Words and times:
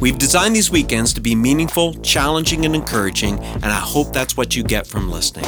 We've 0.00 0.18
designed 0.18 0.56
these 0.56 0.70
weekends 0.70 1.12
to 1.14 1.20
be 1.20 1.34
meaningful, 1.34 1.94
challenging, 1.94 2.64
and 2.64 2.74
encouraging, 2.74 3.38
and 3.38 3.66
I 3.66 3.80
hope 3.80 4.12
that's 4.12 4.36
what 4.36 4.56
you 4.56 4.62
get 4.62 4.86
from 4.86 5.10
listening. 5.10 5.46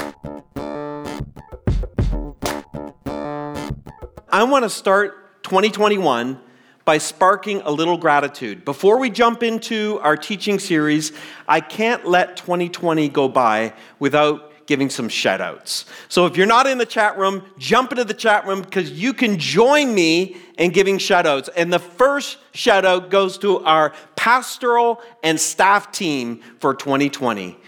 I 4.29 4.45
want 4.45 4.65
to 4.65 4.71
start 4.71 5.43
2021 5.45 6.41
by 6.85 6.99
sparking 6.99 7.61
a 7.63 7.71
little 7.71 7.97
gratitude. 7.97 8.65
Before 8.65 8.99
we 8.99 9.11
jump 9.11 9.43
into 9.43 10.01
our 10.03 10.17
teaching 10.17 10.59
series, 10.59 11.13
I 11.47 11.61
can't 11.61 12.07
let 12.07 12.37
2020 12.37 13.09
go 13.09 13.29
by 13.29 13.75
without 13.99 14.52
giving 14.67 14.91
some 14.91 15.09
shout 15.09 15.41
outs. 15.41 15.87
So 16.09 16.27
if 16.27 16.37
you're 16.37 16.47
not 16.47 16.67
in 16.67 16.79
the 16.79 16.87
chat 16.87 17.19
room, 17.19 17.43
jump 17.59 17.93
into 17.93 18.05
the 18.05 18.15
chat 18.15 18.47
room 18.47 18.63
because 18.63 18.93
you 18.93 19.13
can 19.13 19.39
join 19.39 19.95
me 19.95 20.37
in 20.59 20.71
giving 20.71 20.99
shout 20.99 21.27
outs. 21.27 21.49
And 21.57 21.73
the 21.73 21.79
first 21.79 22.39
shout 22.55 22.85
out 22.85 23.11
goes 23.11 23.39
to 23.39 23.59
our 23.65 23.93
pastoral 24.17 25.01
and 25.23 25.39
staff 25.39 25.93
team 25.93 26.41
for 26.61 26.75
2020. 26.75 27.59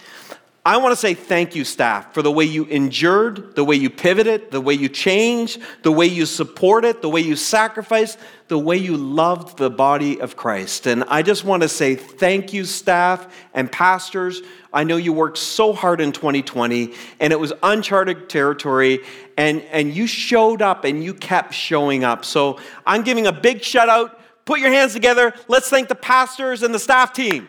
I 0.67 0.79
want 0.79 0.93
to 0.93 0.97
say 0.97 1.13
thank 1.13 1.55
you, 1.55 1.63
staff, 1.63 2.15
for 2.15 2.23
the 2.23 2.33
way 2.33 2.47
you 2.47 2.65
endured, 2.65 3.55
the 3.55 3.63
way 3.63 3.77
you 3.77 3.91
pivoted, 3.91 4.51
the 4.51 4.63
way 4.63 4.73
you 4.73 4.89
changed, 4.89 5.61
the 5.83 5.93
way 5.93 6.07
you 6.07 6.25
supported, 6.25 7.03
the 7.03 7.09
way 7.11 7.21
you 7.21 7.37
sacrificed, 7.37 8.19
the 8.49 8.59
way 8.59 8.79
you 8.79 8.97
loved 8.97 9.59
the 9.59 9.69
body 9.69 10.19
of 10.23 10.37
Christ. 10.37 10.87
And 10.87 11.05
I 11.05 11.21
just 11.21 11.45
want 11.45 11.65
to 11.65 11.69
say 11.69 11.97
thank 11.97 12.55
you, 12.55 12.65
staff 12.65 13.31
and 13.53 13.71
pastors. 13.71 14.41
I 14.73 14.85
know 14.85 14.97
you 14.97 15.13
worked 15.13 15.37
so 15.37 15.75
hard 15.75 16.01
in 16.01 16.13
2020, 16.13 16.95
and 17.21 17.31
it 17.31 17.39
was 17.39 17.53
uncharted 17.63 18.31
territory, 18.31 19.01
and, 19.37 19.61
and 19.71 19.95
you 19.95 20.07
showed 20.07 20.63
up 20.63 20.85
and 20.85 21.05
you 21.05 21.13
kept 21.13 21.53
showing 21.53 22.05
up. 22.05 22.25
So 22.25 22.59
I'm 22.87 23.03
giving 23.03 23.27
a 23.27 23.33
big 23.33 23.63
shout 23.63 23.91
out. 23.91 24.19
Put 24.47 24.61
your 24.61 24.71
hands 24.71 24.95
together. 24.95 25.35
Let's 25.47 25.69
thank 25.69 25.89
the 25.89 25.95
pastors 25.95 26.63
and 26.63 26.75
the 26.75 26.79
staff 26.79 27.13
team. 27.13 27.49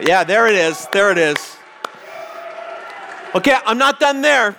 Yeah, 0.00 0.24
there 0.24 0.46
it 0.46 0.54
is. 0.54 0.86
There 0.92 1.10
it 1.10 1.16
is. 1.16 1.56
Okay, 3.34 3.56
I'm 3.64 3.78
not 3.78 3.98
done 3.98 4.20
there. 4.20 4.54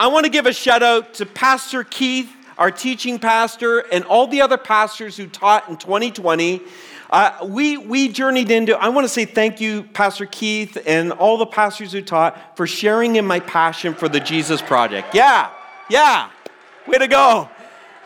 I 0.00 0.08
want 0.08 0.24
to 0.24 0.30
give 0.30 0.46
a 0.46 0.52
shout 0.52 0.82
out 0.82 1.14
to 1.14 1.26
Pastor 1.26 1.84
Keith, 1.84 2.28
our 2.58 2.72
teaching 2.72 3.20
pastor, 3.20 3.80
and 3.92 4.04
all 4.04 4.26
the 4.26 4.40
other 4.40 4.58
pastors 4.58 5.16
who 5.16 5.28
taught 5.28 5.68
in 5.68 5.76
2020. 5.76 6.62
Uh, 7.10 7.46
we, 7.46 7.76
we 7.76 8.08
journeyed 8.08 8.50
into, 8.50 8.76
I 8.76 8.88
want 8.88 9.04
to 9.04 9.08
say 9.08 9.24
thank 9.24 9.60
you, 9.60 9.84
Pastor 9.84 10.26
Keith, 10.26 10.76
and 10.84 11.12
all 11.12 11.36
the 11.36 11.46
pastors 11.46 11.92
who 11.92 12.02
taught 12.02 12.56
for 12.56 12.66
sharing 12.66 13.14
in 13.14 13.24
my 13.24 13.38
passion 13.38 13.94
for 13.94 14.08
the 14.08 14.18
Jesus 14.18 14.60
Project. 14.60 15.14
Yeah, 15.14 15.50
yeah, 15.90 16.30
way 16.88 16.98
to 16.98 17.06
go. 17.06 17.48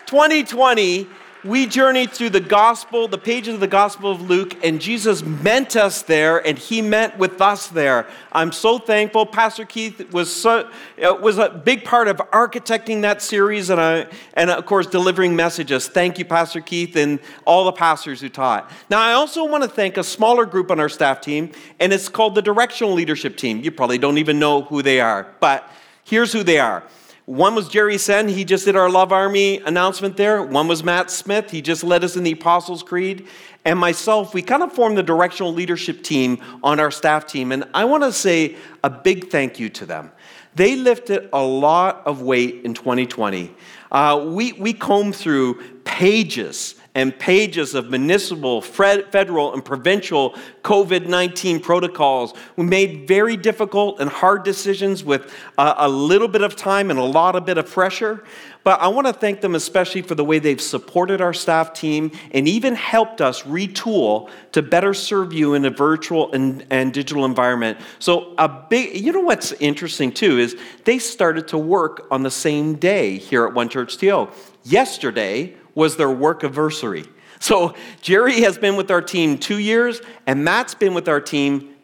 2020 0.07 1.07
we 1.47 1.67
journeyed 1.67 2.11
through 2.11 2.31
the 2.31 2.41
gospel, 2.41 3.09
the 3.09 3.19
pages 3.19 3.55
of 3.55 3.61
the 3.61 3.67
gospel 3.67 4.11
of 4.11 4.29
Luke, 4.29 4.65
and 4.65 4.81
Jesus 4.81 5.23
meant 5.23 5.77
us 5.77 6.03
there, 6.03 6.45
and 6.47 6.59
he 6.59 6.83
meant 6.83 7.17
with 7.19 7.41
us 7.41 7.69
there. 7.69 8.07
I'm 8.33 8.53
so 8.53 8.79
thankful. 8.79 9.25
Pastor 9.27 9.65
Keith 9.65 10.13
was 10.13 10.35
so, 10.35 10.69
uh, 11.03 11.15
was 11.15 11.39
a 11.39 11.49
big 11.49 11.85
part 11.85 12.09
of 12.09 12.17
architecting 12.33 13.03
that 13.03 13.23
series, 13.23 13.71
and, 13.71 13.81
I, 13.81 14.07
and 14.35 14.51
of 14.51 14.67
course, 14.67 14.87
delivering 14.87 15.37
messages. 15.37 15.89
Thank 15.89 16.19
you, 16.19 16.25
Pastor 16.25 16.61
Keith, 16.61 16.97
and 16.97 17.21
all 17.47 17.65
the 17.65 17.73
pastors 17.73 18.21
who 18.21 18.29
taught. 18.29 18.71
Now, 18.91 19.01
I 19.01 19.13
also 19.13 19.45
want 19.45 19.63
to 19.63 19.69
thank 19.69 19.97
a 19.97 20.05
smaller 20.05 20.47
group 20.47 20.71
on 20.71 20.81
our 20.81 20.89
staff 20.89 21.21
team, 21.21 21.53
and 21.79 21.93
it's 21.93 22.09
called 22.09 22.35
the 22.35 22.43
Directional 22.43 22.93
Leadership 22.93 23.37
Team. 23.37 23.63
You 23.63 23.71
probably 23.71 23.99
don't 23.99 24.19
even 24.19 24.39
know 24.39 24.63
who 24.63 24.83
they 24.83 25.01
are, 25.01 25.27
but 25.41 25.71
here's 26.05 26.33
who 26.33 26.43
they 26.43 26.59
are. 26.59 26.83
One 27.27 27.57
was 27.57 27.67
Jerry 27.67 27.99
Sen, 27.99 28.29
he 28.29 28.45
just 28.45 28.67
did 28.67 28.77
our 28.77 28.89
Love 28.89 29.11
Army 29.11 29.59
announcement 29.59 30.17
there. 30.17 30.45
One 30.45 30.69
was 30.69 30.85
Matt 30.85 31.11
Smith, 31.11 31.51
he 31.51 31.61
just 31.61 31.83
led 31.83 32.05
us 32.05 32.15
in 32.15 32.23
the 32.23 32.31
Apostles' 32.31 32.85
Creed. 32.85 33.27
And 33.65 33.81
myself, 33.81 34.33
we 34.33 34.43
kind 34.43 34.63
of 34.63 34.73
formed 34.73 34.97
the 34.97 35.03
directional 35.03 35.53
leadership 35.53 36.05
team 36.05 36.39
on 36.63 36.79
our 36.79 36.93
staff 36.93 37.27
team. 37.27 37.51
And 37.51 37.65
I 37.75 37.85
want 37.85 38.05
to 38.05 38.13
say 38.13 38.55
a 38.85 38.89
big 38.89 39.29
thank 39.29 39.59
you 39.59 39.69
to 39.71 39.85
them. 39.85 40.13
They 40.55 40.77
lifted 40.77 41.29
a 41.33 41.43
lot 41.43 42.07
of 42.07 42.23
weight 42.23 42.63
in 42.65 42.75
2020. 42.75 43.53
Uh, 43.91 44.25
we, 44.29 44.53
we 44.53 44.73
combed 44.73 45.17
through 45.17 45.61
pages 45.83 46.77
and 46.97 47.17
pages 47.19 47.75
of 47.75 47.91
municipal, 47.91 48.63
federal, 48.63 49.53
and 49.53 49.63
provincial 49.63 50.35
COVID 50.63 51.07
19 51.07 51.61
protocols. 51.61 52.33
We 52.57 52.65
made 52.65 53.07
very 53.07 53.37
difficult 53.37 54.01
and 54.01 54.09
hard 54.09 54.45
decisions 54.45 55.05
with 55.05 55.31
a, 55.59 55.75
a, 55.81 55.89
little 55.91 56.27
bit 56.27 56.41
of 56.41 56.57
time 56.57 56.91
and 56.91 56.99
a 56.99 57.05
lot 57.05 57.37
of 57.37 57.45
bit 57.45 57.59
of 57.59 57.71
pressure. 57.71 58.25
But 58.65 58.81
I 58.81 58.89
want 58.89 59.07
to 59.09 59.13
thank 59.13 59.43
them 59.43 59.55
especially 59.55 60.01
for 60.01 60.15
the 60.15 60.25
way 60.25 60.39
they've 60.39 60.61
supported 60.61 61.21
our 61.21 61.35
staff 61.35 61.75
team 61.75 62.13
and 62.31 62.49
even 62.49 62.75
helped 62.75 63.21
us 63.21 63.43
retool 63.43 64.31
to 64.53 64.63
better 64.63 64.95
serve 64.95 65.35
you 65.35 65.53
in 65.53 65.67
a 65.67 65.71
virtual 65.71 66.33
and, 66.33 66.65
and 66.71 66.95
digital 66.95 67.27
environment. 67.27 67.79
So, 67.99 68.35
a 68.39 68.49
big, 68.49 68.99
you 68.99 69.13
know 69.13 69.21
what's 69.21 69.53
interesting 69.53 70.13
too 70.13 70.39
is 70.39 70.57
they 70.85 70.99
started 70.99 71.47
to 71.49 71.59
work 71.59 72.07
on 72.11 72.23
the 72.23 72.31
same 72.31 72.77
day 72.77 73.19
here 73.19 73.47
at 73.47 73.53
One 73.53 73.69
Church 73.69 73.99
TO. 73.99 74.29
Yesterday, 74.65 75.57
was 75.77 75.97
their 75.97 76.11
work 76.11 76.43
anniversary. 76.43 77.05
So 77.39 77.77
Jerry 78.01 78.41
has 78.41 78.59
been 78.59 78.75
with 78.75 78.91
our 78.91 79.03
team 79.03 79.39
two 79.39 79.59
years, 79.59 80.01
and 80.27 80.43
Matt's 80.43 80.75
been 80.75 80.95
with 80.95 81.09
our 81.09 81.21
team 81.21 81.75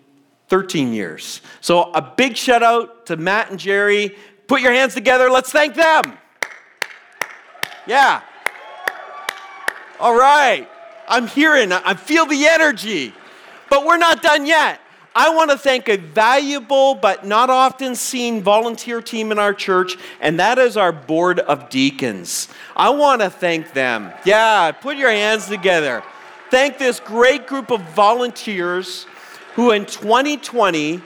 13 0.48 0.92
years. 0.92 1.41
So 1.60 1.92
a 1.92 2.03
big 2.03 2.36
shout 2.36 2.64
out 2.64 3.06
to 3.06 3.16
Matt 3.16 3.50
and 3.50 3.60
Jerry. 3.60 4.16
Put 4.48 4.62
your 4.62 4.72
hands 4.72 4.94
together. 4.94 5.30
Let's 5.30 5.53
thank 5.53 5.76
them. 5.76 6.19
Yeah. 7.86 8.22
All 10.00 10.19
right. 10.19 10.69
I'm 11.06 11.26
hearing, 11.26 11.72
I 11.72 11.94
feel 11.94 12.26
the 12.26 12.47
energy. 12.47 13.14
But 13.69 13.86
we're 13.86 13.98
not 13.98 14.22
done 14.22 14.47
yet. 14.47 14.80
I 15.14 15.34
want 15.34 15.50
to 15.50 15.58
thank 15.58 15.88
a 15.88 15.98
valuable 15.98 16.94
but 16.94 17.26
not 17.26 17.50
often 17.50 17.94
seen 17.94 18.42
volunteer 18.42 19.02
team 19.02 19.30
in 19.30 19.38
our 19.38 19.52
church, 19.52 19.96
and 20.20 20.40
that 20.40 20.58
is 20.58 20.76
our 20.76 20.92
board 20.92 21.40
of 21.40 21.68
deacons. 21.68 22.48
I 22.74 22.90
want 22.90 23.20
to 23.20 23.28
thank 23.28 23.74
them. 23.74 24.12
Yeah, 24.24 24.72
put 24.72 24.96
your 24.96 25.10
hands 25.10 25.48
together. 25.48 26.02
Thank 26.50 26.78
this 26.78 26.98
great 26.98 27.46
group 27.46 27.70
of 27.70 27.82
volunteers 27.90 29.06
who 29.54 29.70
in 29.70 29.84
2020 29.84 31.02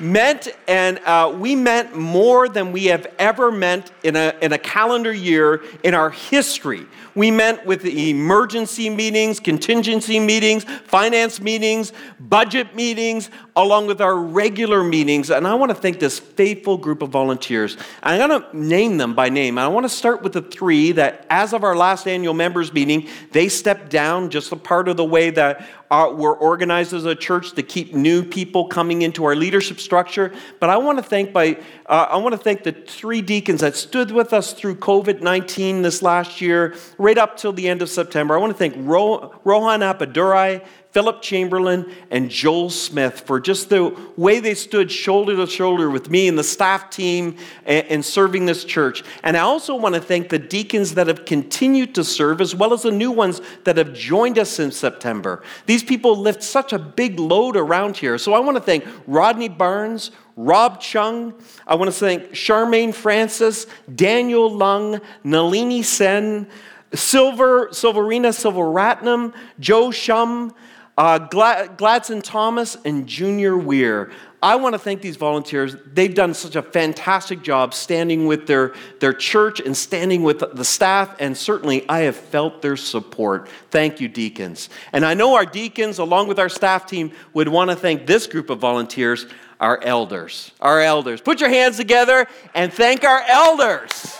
meant, 0.00 0.48
and 0.66 0.98
uh, 1.00 1.34
we 1.38 1.54
meant 1.54 1.96
more 1.96 2.48
than 2.48 2.72
we 2.72 2.86
have 2.86 3.06
ever 3.18 3.50
meant 3.50 3.92
in 4.02 4.16
a, 4.16 4.34
in 4.40 4.52
a 4.52 4.58
calendar 4.58 5.12
year 5.12 5.62
in 5.82 5.94
our 5.94 6.10
history. 6.10 6.86
We 7.14 7.30
met 7.30 7.66
with 7.66 7.82
the 7.82 8.10
emergency 8.10 8.88
meetings, 8.88 9.40
contingency 9.40 10.20
meetings, 10.20 10.64
finance 10.64 11.40
meetings, 11.40 11.92
budget 12.20 12.74
meetings, 12.74 13.30
along 13.56 13.88
with 13.88 14.00
our 14.00 14.16
regular 14.16 14.84
meetings. 14.84 15.30
And 15.30 15.46
I 15.46 15.54
want 15.54 15.70
to 15.70 15.74
thank 15.74 15.98
this 15.98 16.18
faithful 16.18 16.76
group 16.76 17.02
of 17.02 17.10
volunteers. 17.10 17.76
I'm 18.02 18.28
going 18.28 18.40
to 18.40 18.56
name 18.56 18.96
them 18.96 19.14
by 19.14 19.28
name. 19.28 19.58
I 19.58 19.68
want 19.68 19.84
to 19.84 19.90
start 19.90 20.22
with 20.22 20.32
the 20.32 20.42
three 20.42 20.92
that, 20.92 21.26
as 21.28 21.52
of 21.52 21.64
our 21.64 21.76
last 21.76 22.06
annual 22.06 22.34
members 22.34 22.72
meeting, 22.72 23.08
they 23.32 23.48
stepped 23.48 23.90
down 23.90 24.30
just 24.30 24.52
a 24.52 24.56
part 24.56 24.88
of 24.88 24.96
the 24.96 25.04
way 25.04 25.30
that 25.30 25.68
we're 25.90 26.34
organized 26.34 26.92
as 26.92 27.04
a 27.04 27.16
church 27.16 27.52
to 27.52 27.62
keep 27.64 27.92
new 27.92 28.24
people 28.24 28.68
coming 28.68 29.02
into 29.02 29.24
our 29.24 29.34
leadership 29.34 29.80
structure. 29.80 30.32
But 30.60 30.70
I 30.70 30.76
want 30.76 30.98
to 30.98 31.02
thank 31.02 31.32
by 31.32 31.58
uh, 31.86 32.06
I 32.10 32.16
want 32.18 32.32
to 32.32 32.38
thank 32.38 32.62
the 32.62 32.70
three 32.70 33.20
deacons 33.20 33.60
that 33.60 33.74
stood 33.74 34.12
with 34.12 34.32
us 34.32 34.52
through 34.52 34.76
COVID 34.76 35.20
19 35.20 35.82
this 35.82 36.00
last 36.00 36.40
year, 36.40 36.76
right 36.96 37.18
up 37.18 37.36
till 37.36 37.52
the 37.52 37.68
end 37.68 37.82
of 37.82 37.88
September. 37.88 38.34
I 38.34 38.38
want 38.38 38.52
to 38.52 38.58
thank 38.58 38.74
Ro- 38.78 39.34
Rohan 39.42 39.80
Appadurai, 39.80 40.64
Philip 40.92 41.22
Chamberlain, 41.22 41.88
and 42.10 42.28
Joel 42.28 42.68
Smith 42.68 43.20
for 43.20 43.38
just 43.38 43.68
the 43.68 43.96
way 44.16 44.40
they 44.40 44.54
stood 44.54 44.90
shoulder 44.90 45.36
to 45.36 45.46
shoulder 45.46 45.88
with 45.88 46.10
me 46.10 46.26
and 46.26 46.36
the 46.36 46.42
staff 46.42 46.90
team 46.90 47.36
and, 47.64 48.04
serving 48.04 48.46
this 48.46 48.64
church. 48.64 49.04
And 49.22 49.36
I 49.36 49.40
also 49.40 49.76
want 49.76 49.94
to 49.94 50.00
thank 50.00 50.30
the 50.30 50.38
deacons 50.38 50.94
that 50.94 51.06
have 51.06 51.24
continued 51.24 51.94
to 51.94 52.02
serve, 52.02 52.40
as 52.40 52.56
well 52.56 52.72
as 52.72 52.82
the 52.82 52.90
new 52.90 53.12
ones 53.12 53.40
that 53.64 53.76
have 53.76 53.94
joined 53.94 54.38
us 54.38 54.58
in 54.58 54.72
September. 54.72 55.42
These 55.66 55.84
people 55.84 56.16
lift 56.16 56.42
such 56.42 56.72
a 56.72 56.78
big 56.78 57.20
load 57.20 57.56
around 57.56 57.96
here. 57.96 58.18
So 58.18 58.34
I 58.34 58.40
want 58.40 58.56
to 58.56 58.62
thank 58.62 58.84
Rodney 59.06 59.48
Barnes, 59.48 60.10
Rob 60.34 60.80
Chung. 60.80 61.34
I 61.66 61.76
want 61.76 61.88
to 61.92 61.96
thank 61.96 62.30
Charmaine 62.30 62.92
Francis, 62.94 63.66
Daniel 63.94 64.50
Lung, 64.50 65.00
Nalini 65.22 65.82
Sen, 65.82 66.48
Silver, 66.92 67.68
Silverina 67.68 68.30
Silveratnam, 68.30 69.32
Joe 69.60 69.92
Shum, 69.92 70.52
uh, 70.98 71.18
Gladson 71.28 72.22
Thomas 72.22 72.76
and 72.84 73.06
Junior 73.06 73.56
Weir. 73.56 74.10
I 74.42 74.56
want 74.56 74.74
to 74.74 74.78
thank 74.78 75.02
these 75.02 75.16
volunteers. 75.16 75.76
They've 75.92 76.14
done 76.14 76.32
such 76.32 76.56
a 76.56 76.62
fantastic 76.62 77.42
job 77.42 77.74
standing 77.74 78.26
with 78.26 78.46
their, 78.46 78.74
their 78.98 79.12
church 79.12 79.60
and 79.60 79.76
standing 79.76 80.22
with 80.22 80.42
the 80.54 80.64
staff, 80.64 81.14
and 81.20 81.36
certainly 81.36 81.86
I 81.88 82.00
have 82.00 82.16
felt 82.16 82.62
their 82.62 82.76
support. 82.76 83.48
Thank 83.70 84.00
you, 84.00 84.08
deacons. 84.08 84.70
And 84.92 85.04
I 85.04 85.12
know 85.12 85.34
our 85.34 85.44
deacons, 85.44 85.98
along 85.98 86.28
with 86.28 86.38
our 86.38 86.48
staff 86.48 86.86
team, 86.86 87.12
would 87.34 87.48
want 87.48 87.70
to 87.70 87.76
thank 87.76 88.06
this 88.06 88.26
group 88.26 88.48
of 88.48 88.58
volunteers, 88.58 89.26
our 89.58 89.78
elders. 89.82 90.52
Our 90.60 90.80
elders. 90.80 91.20
Put 91.20 91.40
your 91.40 91.50
hands 91.50 91.76
together 91.76 92.26
and 92.54 92.72
thank 92.72 93.04
our 93.04 93.22
elders. 93.28 94.18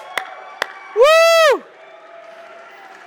Woo! 0.94 1.62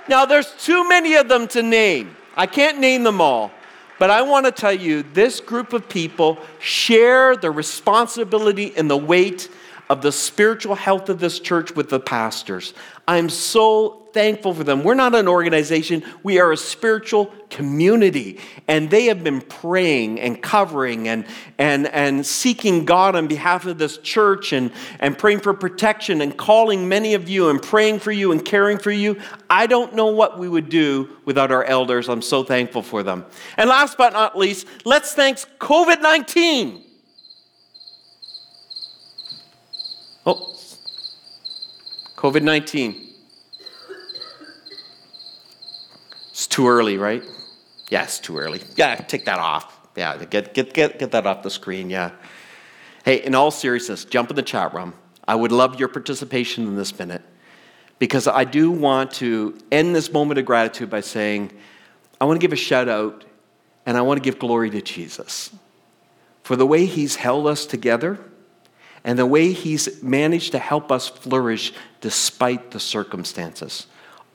Now, 0.08 0.26
there's 0.26 0.52
too 0.64 0.88
many 0.88 1.14
of 1.14 1.28
them 1.28 1.46
to 1.48 1.62
name. 1.62 2.16
I 2.36 2.46
can't 2.46 2.78
name 2.78 3.02
them 3.02 3.20
all. 3.20 3.52
But 3.98 4.10
I 4.10 4.22
want 4.22 4.46
to 4.46 4.52
tell 4.52 4.72
you 4.72 5.04
this 5.14 5.40
group 5.40 5.72
of 5.72 5.88
people 5.88 6.38
share 6.58 7.36
the 7.36 7.50
responsibility 7.50 8.72
and 8.76 8.90
the 8.90 8.96
weight 8.96 9.48
of 9.90 10.02
the 10.02 10.12
spiritual 10.12 10.74
health 10.74 11.08
of 11.08 11.20
this 11.20 11.38
church 11.38 11.74
with 11.74 11.90
the 11.90 12.00
pastors. 12.00 12.72
I'm 13.06 13.28
so 13.28 14.04
thankful 14.14 14.54
for 14.54 14.64
them. 14.64 14.82
We're 14.84 14.94
not 14.94 15.14
an 15.14 15.28
organization, 15.28 16.04
we 16.22 16.38
are 16.38 16.52
a 16.52 16.56
spiritual 16.56 17.26
community. 17.50 18.40
And 18.66 18.88
they 18.88 19.06
have 19.06 19.22
been 19.22 19.40
praying 19.42 20.20
and 20.20 20.40
covering 20.40 21.08
and, 21.08 21.26
and, 21.58 21.86
and 21.88 22.24
seeking 22.24 22.84
God 22.84 23.16
on 23.16 23.26
behalf 23.26 23.66
of 23.66 23.76
this 23.76 23.98
church 23.98 24.52
and, 24.52 24.70
and 25.00 25.18
praying 25.18 25.40
for 25.40 25.52
protection 25.52 26.22
and 26.22 26.36
calling 26.36 26.88
many 26.88 27.14
of 27.14 27.28
you 27.28 27.50
and 27.50 27.60
praying 27.60 27.98
for 27.98 28.12
you 28.12 28.32
and 28.32 28.42
caring 28.42 28.78
for 28.78 28.92
you. 28.92 29.20
I 29.50 29.66
don't 29.66 29.94
know 29.94 30.06
what 30.06 30.38
we 30.38 30.48
would 30.48 30.68
do 30.68 31.10
without 31.24 31.50
our 31.50 31.64
elders. 31.64 32.08
I'm 32.08 32.22
so 32.22 32.44
thankful 32.44 32.82
for 32.82 33.02
them. 33.02 33.26
And 33.56 33.68
last 33.68 33.98
but 33.98 34.12
not 34.12 34.38
least, 34.38 34.66
let's 34.84 35.12
thank 35.12 35.38
COVID 35.58 36.00
19. 36.00 36.83
Oh, 40.26 40.56
COVID 42.16 42.42
19. 42.42 43.10
It's 46.30 46.46
too 46.46 46.66
early, 46.66 46.98
right? 46.98 47.22
Yeah, 47.90 48.04
it's 48.04 48.18
too 48.18 48.38
early. 48.38 48.60
Yeah, 48.76 48.96
take 48.96 49.24
that 49.26 49.38
off. 49.38 49.80
Yeah, 49.96 50.16
get, 50.24 50.54
get, 50.54 50.72
get, 50.74 50.98
get 50.98 51.10
that 51.12 51.26
off 51.26 51.42
the 51.42 51.50
screen. 51.50 51.90
Yeah. 51.90 52.10
Hey, 53.04 53.22
in 53.22 53.34
all 53.34 53.50
seriousness, 53.50 54.04
jump 54.04 54.30
in 54.30 54.36
the 54.36 54.42
chat 54.42 54.74
room. 54.74 54.94
I 55.28 55.34
would 55.34 55.52
love 55.52 55.78
your 55.78 55.88
participation 55.88 56.66
in 56.66 56.76
this 56.76 56.98
minute 56.98 57.22
because 57.98 58.26
I 58.26 58.44
do 58.44 58.70
want 58.70 59.12
to 59.12 59.56
end 59.70 59.94
this 59.94 60.12
moment 60.12 60.38
of 60.38 60.46
gratitude 60.46 60.90
by 60.90 61.00
saying, 61.00 61.52
I 62.20 62.24
want 62.24 62.40
to 62.40 62.44
give 62.44 62.52
a 62.52 62.56
shout 62.56 62.88
out 62.88 63.24
and 63.86 63.96
I 63.96 64.00
want 64.00 64.18
to 64.18 64.22
give 64.22 64.38
glory 64.38 64.70
to 64.70 64.80
Jesus 64.80 65.54
for 66.42 66.56
the 66.56 66.66
way 66.66 66.86
he's 66.86 67.16
held 67.16 67.46
us 67.46 67.66
together 67.66 68.18
and 69.04 69.18
the 69.18 69.26
way 69.26 69.52
he's 69.52 70.02
managed 70.02 70.52
to 70.52 70.58
help 70.58 70.90
us 70.90 71.08
flourish 71.08 71.72
despite 72.00 72.70
the 72.70 72.80
circumstances. 72.80 73.86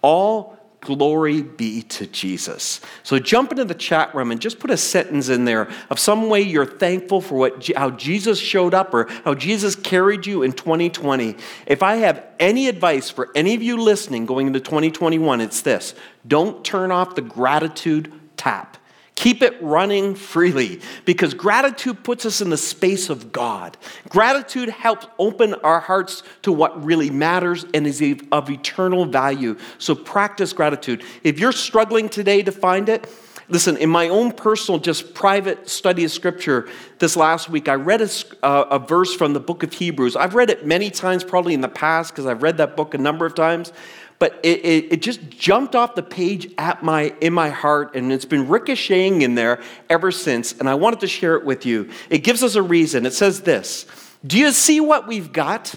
All 0.02 0.60
Glory 0.82 1.42
be 1.42 1.82
to 1.82 2.08
Jesus. 2.08 2.80
So 3.04 3.20
jump 3.20 3.52
into 3.52 3.66
the 3.66 3.74
chat 3.74 4.16
room 4.16 4.32
and 4.32 4.40
just 4.40 4.60
put 4.60 4.72
a 4.72 4.78
sentence 4.78 5.28
in 5.28 5.44
there 5.44 5.70
of 5.90 6.00
some 6.00 6.30
way 6.30 6.42
you're 6.42 6.66
thankful 6.66 7.20
for 7.20 7.36
what, 7.36 7.70
how 7.76 7.92
Jesus 7.92 8.40
showed 8.40 8.74
up 8.74 8.94
or 8.94 9.10
how 9.26 9.34
Jesus 9.34 9.76
carried 9.76 10.26
you 10.26 10.42
in 10.42 10.54
2020. 10.54 11.36
If 11.66 11.84
I 11.84 11.98
have 11.98 12.24
any 12.40 12.70
advice 12.70 13.10
for 13.10 13.30
any 13.36 13.56
of 13.56 13.62
you 13.62 13.76
listening 13.82 14.26
going 14.26 14.48
into 14.48 14.62
2021, 14.62 15.42
it's 15.42 15.62
this 15.62 15.96
don't 16.26 16.64
turn 16.64 16.92
off 16.92 17.16
the 17.16 17.22
gratitude 17.22 18.14
tap. 18.38 18.78
Keep 19.20 19.42
it 19.42 19.62
running 19.62 20.16
freely 20.16 20.80
because 21.04 21.34
gratitude 21.34 22.06
puts 22.06 22.26
us 22.26 22.40
in 22.40 22.50
the 22.50 22.56
space 22.56 23.10
of 23.10 23.34
God. 23.34 23.76
Gratitude 24.08 24.70
helps 24.70 25.08
open 25.20 25.56
our 25.56 25.82
hearts 25.82 26.24
to 26.44 26.54
what 26.54 26.86
really 26.86 27.10
matters 27.10 27.66
and 27.74 27.86
is 27.86 28.02
of 28.32 28.50
eternal 28.50 29.04
value. 29.04 29.58
So 29.78 29.94
practice 29.94 30.54
gratitude. 30.54 31.04
If 31.22 31.38
you're 31.38 31.52
struggling 31.52 32.08
today 32.08 32.44
to 32.44 32.54
find 32.54 32.88
it, 32.88 33.14
listen, 33.50 33.76
in 33.76 33.90
my 33.90 34.08
own 34.08 34.32
personal, 34.32 34.80
just 34.80 35.14
private 35.14 35.68
study 35.68 36.06
of 36.06 36.12
scripture 36.12 36.70
this 37.00 37.18
last 37.18 37.50
week, 37.50 37.68
I 37.68 37.74
read 37.74 38.02
a, 38.02 38.48
a 38.48 38.80
verse 38.80 39.14
from 39.14 39.34
the 39.34 39.42
book 39.42 39.64
of 39.64 39.74
Hebrews. 39.74 40.16
I've 40.16 40.34
read 40.34 40.50
it 40.50 40.66
many 40.66 40.90
times, 40.90 41.26
probably 41.26 41.54
in 41.54 41.60
the 41.60 41.68
past, 41.68 42.14
because 42.14 42.26
I've 42.26 42.42
read 42.42 42.56
that 42.56 42.78
book 42.78 42.94
a 42.94 42.98
number 42.98 43.26
of 43.26 43.36
times 43.36 43.74
but 44.20 44.38
it, 44.44 44.66
it, 44.66 44.94
it, 44.94 45.02
just 45.02 45.30
jumped 45.30 45.76
off 45.76 45.96
the 45.96 46.04
page 46.04 46.52
at 46.58 46.84
my, 46.84 47.14
in 47.22 47.34
my 47.34 47.50
heart, 47.50 47.96
and 47.96 48.12
it's 48.12 48.26
been 48.26 48.50
ricocheting 48.50 49.22
in 49.22 49.36
there 49.36 49.62
ever 49.90 50.12
since, 50.12 50.52
and 50.52 50.70
I 50.70 50.76
wanted 50.76 51.00
to 51.00 51.08
share 51.08 51.36
it 51.36 51.46
with 51.46 51.66
you. 51.66 51.90
It 52.10 52.20
gives 52.20 52.44
us 52.44 52.56
a 52.56 52.62
reason. 52.62 53.06
It 53.06 53.14
says 53.14 53.42
this 53.42 53.86
Do 54.26 54.38
you 54.38 54.52
see 54.52 54.82
what 54.82 55.08
we've 55.08 55.32
got? 55.32 55.74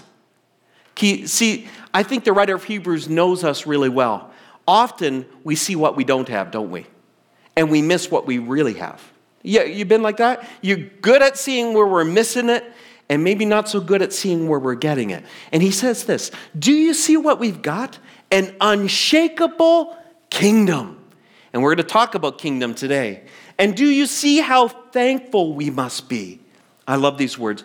See, 0.97 1.67
I 1.93 2.03
think 2.03 2.25
the 2.25 2.33
writer 2.33 2.53
of 2.53 2.65
Hebrews 2.65 3.09
knows 3.09 3.43
us 3.43 3.65
really 3.65 3.89
well. 3.89 4.31
Often 4.67 5.25
we 5.43 5.55
see 5.55 5.75
what 5.75 5.95
we 5.95 6.03
don't 6.03 6.27
have, 6.27 6.51
don't 6.51 6.69
we? 6.69 6.85
And 7.55 7.71
we 7.71 7.81
miss 7.81 8.11
what 8.11 8.27
we 8.27 8.37
really 8.37 8.73
have. 8.75 9.01
Yeah, 9.41 9.63
you've 9.63 9.87
been 9.87 10.03
like 10.03 10.17
that? 10.17 10.47
You're 10.61 10.77
good 10.77 11.21
at 11.21 11.37
seeing 11.37 11.73
where 11.73 11.85
we're 11.85 12.05
missing 12.05 12.49
it, 12.49 12.63
and 13.09 13.23
maybe 13.23 13.45
not 13.45 13.67
so 13.69 13.79
good 13.79 14.01
at 14.01 14.13
seeing 14.13 14.47
where 14.47 14.59
we're 14.59 14.75
getting 14.75 15.09
it. 15.09 15.23
And 15.51 15.61
he 15.61 15.71
says 15.71 16.05
this 16.05 16.31
Do 16.57 16.73
you 16.73 16.93
see 16.93 17.17
what 17.17 17.39
we've 17.39 17.61
got? 17.61 17.99
An 18.33 18.55
unshakable 18.59 19.95
kingdom. 20.31 20.99
And 21.53 21.61
we're 21.61 21.75
going 21.75 21.85
to 21.85 21.93
talk 21.93 22.15
about 22.15 22.39
kingdom 22.39 22.73
today. 22.73 23.25
And 23.59 23.77
do 23.77 23.85
you 23.85 24.07
see 24.07 24.39
how 24.39 24.67
thankful 24.67 25.53
we 25.53 25.69
must 25.69 26.09
be? 26.09 26.39
I 26.87 26.95
love 26.95 27.19
these 27.19 27.37
words. 27.37 27.63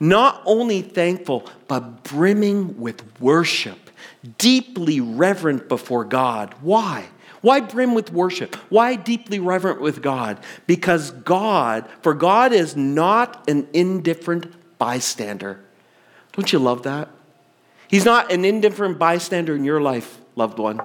Not 0.00 0.42
only 0.44 0.82
thankful, 0.82 1.48
but 1.68 2.02
brimming 2.02 2.80
with 2.80 3.02
worship, 3.20 3.90
deeply 4.38 5.00
reverent 5.00 5.68
before 5.68 6.04
God. 6.04 6.52
Why? 6.62 7.06
Why 7.40 7.60
brim 7.60 7.94
with 7.94 8.12
worship? 8.12 8.56
Why 8.70 8.96
deeply 8.96 9.38
reverent 9.38 9.80
with 9.80 10.02
God? 10.02 10.40
Because 10.66 11.12
God, 11.12 11.88
for 12.02 12.12
God 12.12 12.52
is 12.52 12.76
not 12.76 13.48
an 13.48 13.68
indifferent 13.72 14.52
bystander. 14.78 15.60
Don't 16.32 16.52
you 16.52 16.58
love 16.58 16.82
that? 16.82 17.08
He's 17.88 18.04
not 18.04 18.30
an 18.30 18.44
indifferent 18.44 18.98
bystander 18.98 19.56
in 19.56 19.64
your 19.64 19.80
life, 19.80 20.18
loved 20.36 20.58
one. 20.58 20.80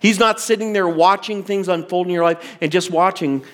He's 0.00 0.18
not 0.18 0.40
sitting 0.40 0.72
there 0.72 0.88
watching 0.88 1.42
things 1.42 1.68
unfold 1.68 2.06
in 2.06 2.12
your 2.12 2.24
life 2.24 2.58
and 2.60 2.72
just 2.72 2.90
watching 2.90 3.44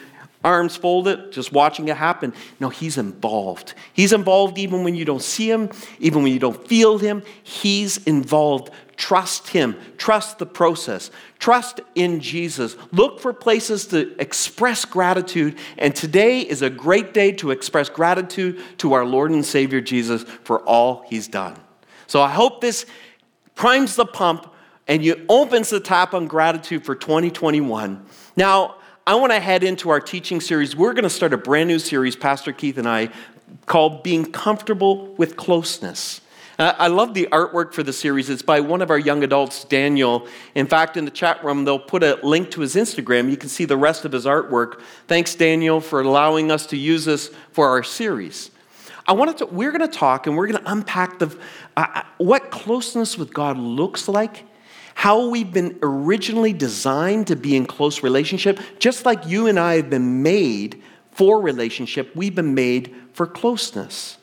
arms 0.45 0.77
folded, 0.77 1.33
just 1.33 1.53
watching 1.53 1.89
it 1.89 1.97
happen. 1.97 2.33
No, 2.59 2.69
he's 2.69 2.99
involved. 2.99 3.75
He's 3.93 4.13
involved 4.13 4.59
even 4.59 4.85
when 4.85 4.95
you 4.95 5.05
don't 5.05 5.23
see 5.23 5.51
him, 5.51 5.71
even 5.99 6.23
when 6.23 6.33
you 6.33 6.39
don't 6.39 6.67
feel 6.67 6.99
him. 6.99 7.23
He's 7.43 7.99
involved. 8.05 8.71
Trust 8.97 9.49
him. 9.49 9.77
Trust 9.99 10.39
the 10.39 10.47
process. 10.47 11.11
Trust 11.39 11.81
in 11.95 12.21
Jesus. 12.21 12.77
Look 12.93 13.21
for 13.21 13.33
places 13.33 13.87
to 13.89 14.15
express 14.21 14.85
gratitude. 14.85 15.59
And 15.79 15.95
today 15.95 16.41
is 16.41 16.63
a 16.63 16.71
great 16.71 17.15
day 17.15 17.33
to 17.33 17.51
express 17.51 17.89
gratitude 17.89 18.61
to 18.79 18.93
our 18.93 19.05
Lord 19.05 19.31
and 19.31 19.45
Savior 19.45 19.81
Jesus 19.81 20.25
for 20.45 20.61
all 20.61 21.05
he's 21.09 21.29
done. 21.29 21.57
So 22.13 22.21
I 22.21 22.29
hope 22.29 22.61
this 22.61 22.85
primes 23.55 23.97
the 23.97 24.05
pump 24.05 24.53
and 24.87 25.03
you 25.03 25.25
opens 25.31 25.71
the 25.71 25.81
tap 25.81 26.13
on 26.13 26.27
gratitude 26.27 26.85
for 26.85 26.95
2021. 26.95 28.05
Now, 28.37 28.75
I 29.07 29.15
want 29.15 29.33
to 29.33 29.41
head 29.41 29.65
into 29.65 29.89
our 29.89 29.99
teaching 29.99 30.39
series. 30.39 30.77
We're 30.77 30.93
going 30.93 31.05
to 31.05 31.09
start 31.09 31.33
a 31.33 31.39
brand 31.39 31.69
new 31.69 31.79
series, 31.79 32.15
Pastor 32.15 32.53
Keith 32.53 32.77
and 32.77 32.87
I, 32.87 33.09
called 33.65 34.03
Being 34.03 34.31
Comfortable 34.31 35.15
with 35.15 35.39
Closeness. 35.39 36.21
Uh, 36.59 36.75
I 36.77 36.89
love 36.89 37.15
the 37.15 37.29
artwork 37.33 37.73
for 37.73 37.83
the 37.83 37.95
series. 37.95 38.29
It's 38.29 38.43
by 38.43 38.61
one 38.61 38.83
of 38.83 38.91
our 38.91 38.99
young 38.99 39.25
adults, 39.25 39.65
Daniel. 39.65 40.29
In 40.55 40.67
fact, 40.67 40.99
in 40.99 41.07
the 41.07 41.11
chat 41.11 41.43
room, 41.43 41.65
they'll 41.65 41.79
put 41.79 42.03
a 42.03 42.19
link 42.23 42.51
to 42.51 42.61
his 42.61 42.75
Instagram. 42.75 43.31
You 43.31 43.39
can 43.39 43.49
see 43.49 43.65
the 43.65 43.79
rest 43.79 44.05
of 44.05 44.13
his 44.13 44.27
artwork. 44.27 44.83
Thanks, 45.09 45.35
Daniel, 45.35 45.81
for 45.81 46.03
allowing 46.03 46.51
us 46.51 46.67
to 46.67 46.77
use 46.77 47.07
this 47.07 47.29
for 47.53 47.69
our 47.69 47.83
series. 47.83 48.51
I 49.07 49.13
wanted 49.13 49.39
to, 49.39 49.47
we're 49.47 49.73
going 49.73 49.89
to 49.89 49.99
talk 49.99 50.27
and 50.27 50.37
we're 50.37 50.47
going 50.47 50.63
to 50.63 50.71
unpack 50.71 51.19
the, 51.19 51.37
uh, 51.77 51.87
uh, 51.95 52.03
what 52.19 52.51
closeness 52.51 53.19
with 53.19 53.35
God 53.35 53.59
looks 53.59 54.09
like, 54.09 54.45
how 54.95 55.29
we've 55.29 55.53
been 55.53 55.79
originally 55.83 56.53
designed 56.53 57.27
to 57.29 57.37
be 57.37 57.57
in 57.57 57.67
close 57.67 58.03
relationship, 58.03 58.61
just 58.79 59.05
like 59.05 59.27
you 59.27 59.47
and 59.47 59.59
I 59.59 59.75
have 59.75 59.91
been 59.91 60.23
made 60.23 60.83
for 61.11 61.41
relationship, 61.41 62.15
we've 62.15 62.35
been 62.35 62.55
made 62.55 62.95
for 63.13 63.27
closeness. 63.27 64.19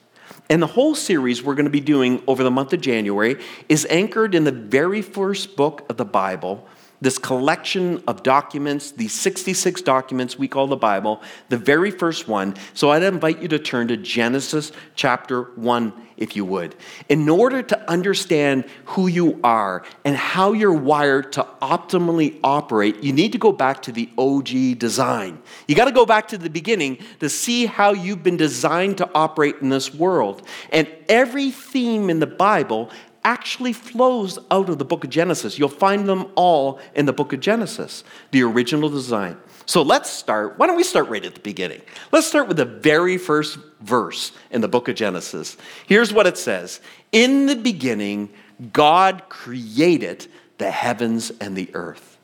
And 0.49 0.61
the 0.61 0.67
whole 0.67 0.95
series 0.95 1.43
we're 1.43 1.53
going 1.53 1.65
to 1.65 1.71
be 1.71 1.79
doing 1.79 2.23
over 2.25 2.43
the 2.43 2.51
month 2.51 2.73
of 2.73 2.81
January 2.81 3.37
is 3.67 3.85
anchored 3.89 4.33
in 4.33 4.45
the 4.45 4.51
very 4.51 5.01
first 5.01 5.55
book 5.55 5.85
of 5.89 5.97
the 5.97 6.05
Bible, 6.05 6.67
this 7.01 7.17
collection 7.17 8.03
of 8.07 8.23
documents, 8.23 8.91
these 8.91 9.13
66 9.13 9.81
documents 9.81 10.37
we 10.37 10.47
call 10.47 10.67
the 10.67 10.75
Bible, 10.75 11.21
the 11.49 11.57
very 11.57 11.91
first 11.91 12.27
one. 12.27 12.55
So 12.73 12.91
I'd 12.91 13.03
invite 13.03 13.41
you 13.41 13.47
to 13.49 13.59
turn 13.59 13.87
to 13.87 13.97
Genesis 13.97 14.71
chapter 14.95 15.43
1, 15.55 15.93
if 16.17 16.35
you 16.35 16.43
would. 16.45 16.75
In 17.07 17.29
order 17.29 17.61
to 17.63 17.89
understand 17.89 18.65
who 18.85 19.07
you 19.07 19.39
are 19.43 19.83
and 20.03 20.17
how 20.17 20.51
you're 20.51 20.73
wired 20.73 21.31
to 21.33 21.47
optimally 21.61 22.37
operate, 22.43 23.01
you 23.01 23.13
need 23.13 23.31
to 23.31 23.37
go 23.37 23.53
back 23.53 23.81
to 23.83 23.91
the 23.91 24.09
OG 24.17 24.77
design. 24.77 25.41
You 25.67 25.75
got 25.75 25.85
to 25.85 25.91
go 25.91 26.05
back 26.05 26.27
to 26.29 26.37
the 26.37 26.49
beginning 26.49 26.97
to 27.19 27.29
see 27.29 27.65
how 27.65 27.93
you've 27.93 28.23
been 28.23 28.37
designed 28.37 28.97
to 28.97 29.09
operate 29.15 29.55
in 29.61 29.69
this 29.69 29.93
world. 29.93 30.45
And 30.71 30.87
every 31.07 31.51
theme 31.51 32.09
in 32.09 32.19
the 32.19 32.27
Bible 32.27 32.91
actually 33.29 33.73
flows 33.73 34.39
out 34.49 34.69
of 34.69 34.79
the 34.79 34.83
book 34.83 35.03
of 35.03 35.11
Genesis. 35.11 35.59
You'll 35.59 35.69
find 35.69 36.09
them 36.09 36.31
all 36.33 36.79
in 36.95 37.05
the 37.05 37.13
book 37.13 37.31
of 37.31 37.39
Genesis, 37.39 38.03
the 38.31 38.41
original 38.41 38.89
design. 38.89 39.37
So 39.67 39.83
let's 39.83 40.09
start. 40.09 40.57
Why 40.57 40.65
don't 40.65 40.75
we 40.75 40.83
start 40.83 41.09
right 41.09 41.23
at 41.23 41.35
the 41.35 41.39
beginning? 41.39 41.83
Let's 42.11 42.25
start 42.25 42.47
with 42.47 42.57
the 42.57 42.65
very 42.65 43.19
first 43.19 43.59
verse 43.81 44.31
in 44.49 44.61
the 44.61 44.67
book 44.67 44.87
of 44.87 44.95
Genesis. 44.95 45.57
Here's 45.85 46.11
what 46.11 46.25
it 46.25 46.39
says 46.39 46.81
In 47.11 47.45
the 47.45 47.55
beginning, 47.55 48.29
God 48.73 49.21
created 49.29 50.25
the 50.57 50.71
heavens 50.71 51.31
and 51.39 51.55
the 51.55 51.69
earth. 51.75 52.17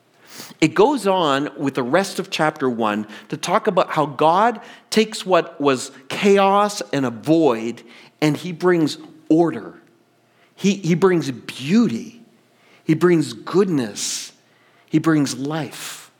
It 0.59 0.73
goes 0.73 1.05
on 1.05 1.51
with 1.55 1.75
the 1.75 1.83
rest 1.83 2.17
of 2.17 2.31
chapter 2.31 2.67
one 2.67 3.05
to 3.29 3.37
talk 3.37 3.67
about 3.67 3.91
how 3.91 4.07
God 4.07 4.59
takes 4.89 5.23
what 5.23 5.61
was 5.61 5.91
chaos 6.09 6.81
and 6.91 7.05
a 7.05 7.11
void 7.11 7.83
and 8.21 8.35
he 8.35 8.51
brings 8.51 8.97
order 9.29 9.79
he, 10.55 10.75
he 10.75 10.95
brings 10.95 11.29
beauty, 11.31 12.21
He 12.83 12.93
brings 12.93 13.33
goodness, 13.33 14.31
He 14.87 14.99
brings 14.99 15.37
life. 15.37 16.11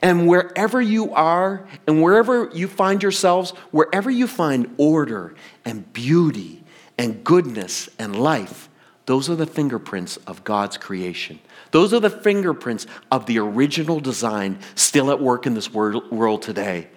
And 0.00 0.28
wherever 0.28 0.82
you 0.82 1.14
are 1.14 1.66
and 1.86 2.02
wherever 2.02 2.50
you 2.52 2.68
find 2.68 3.02
yourselves, 3.02 3.52
wherever 3.70 4.10
you 4.10 4.26
find 4.26 4.74
order 4.76 5.34
and 5.64 5.90
beauty 5.94 6.62
and 6.98 7.24
goodness 7.24 7.88
and 7.98 8.14
life, 8.14 8.68
those 9.06 9.30
are 9.30 9.34
the 9.34 9.46
fingerprints 9.46 10.18
of 10.18 10.44
God's 10.44 10.76
creation. 10.76 11.38
Those 11.70 11.94
are 11.94 12.00
the 12.00 12.10
fingerprints 12.10 12.86
of 13.10 13.26
the 13.26 13.38
original 13.38 13.98
design 13.98 14.58
still 14.74 15.10
at 15.10 15.20
work 15.20 15.46
in 15.46 15.54
this 15.54 15.72
world 15.72 16.42
today. 16.42 16.88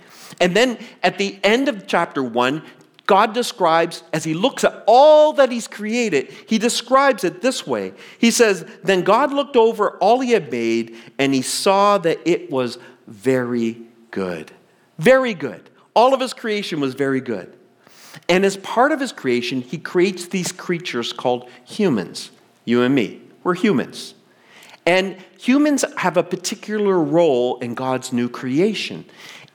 And 0.41 0.55
then 0.55 0.77
at 1.01 1.17
the 1.17 1.39
end 1.43 1.69
of 1.69 1.87
chapter 1.87 2.21
one, 2.21 2.63
God 3.07 3.33
describes, 3.33 4.03
as 4.11 4.25
he 4.25 4.33
looks 4.33 4.65
at 4.65 4.83
all 4.85 5.31
that 5.33 5.49
he's 5.49 5.67
created, 5.67 6.29
he 6.47 6.57
describes 6.57 7.23
it 7.23 7.41
this 7.41 7.65
way. 7.65 7.93
He 8.19 8.31
says, 8.31 8.65
Then 8.83 9.01
God 9.01 9.31
looked 9.31 9.55
over 9.55 9.91
all 9.97 10.19
he 10.19 10.31
had 10.31 10.51
made, 10.51 10.95
and 11.17 11.33
he 11.33 11.41
saw 11.41 11.97
that 11.99 12.19
it 12.25 12.51
was 12.51 12.77
very 13.07 13.81
good. 14.11 14.51
Very 14.99 15.33
good. 15.33 15.69
All 15.95 16.13
of 16.13 16.19
his 16.19 16.33
creation 16.33 16.81
was 16.81 16.95
very 16.95 17.21
good. 17.21 17.55
And 18.27 18.43
as 18.43 18.57
part 18.57 18.91
of 18.91 18.99
his 18.99 19.13
creation, 19.13 19.61
he 19.61 19.77
creates 19.77 20.27
these 20.27 20.51
creatures 20.51 21.13
called 21.13 21.49
humans. 21.63 22.31
You 22.65 22.81
and 22.81 22.93
me. 22.93 23.21
We're 23.43 23.55
humans. 23.55 24.15
And 24.85 25.17
humans 25.39 25.85
have 25.97 26.17
a 26.17 26.23
particular 26.23 26.99
role 26.99 27.57
in 27.59 27.73
God's 27.73 28.11
new 28.11 28.27
creation. 28.27 29.05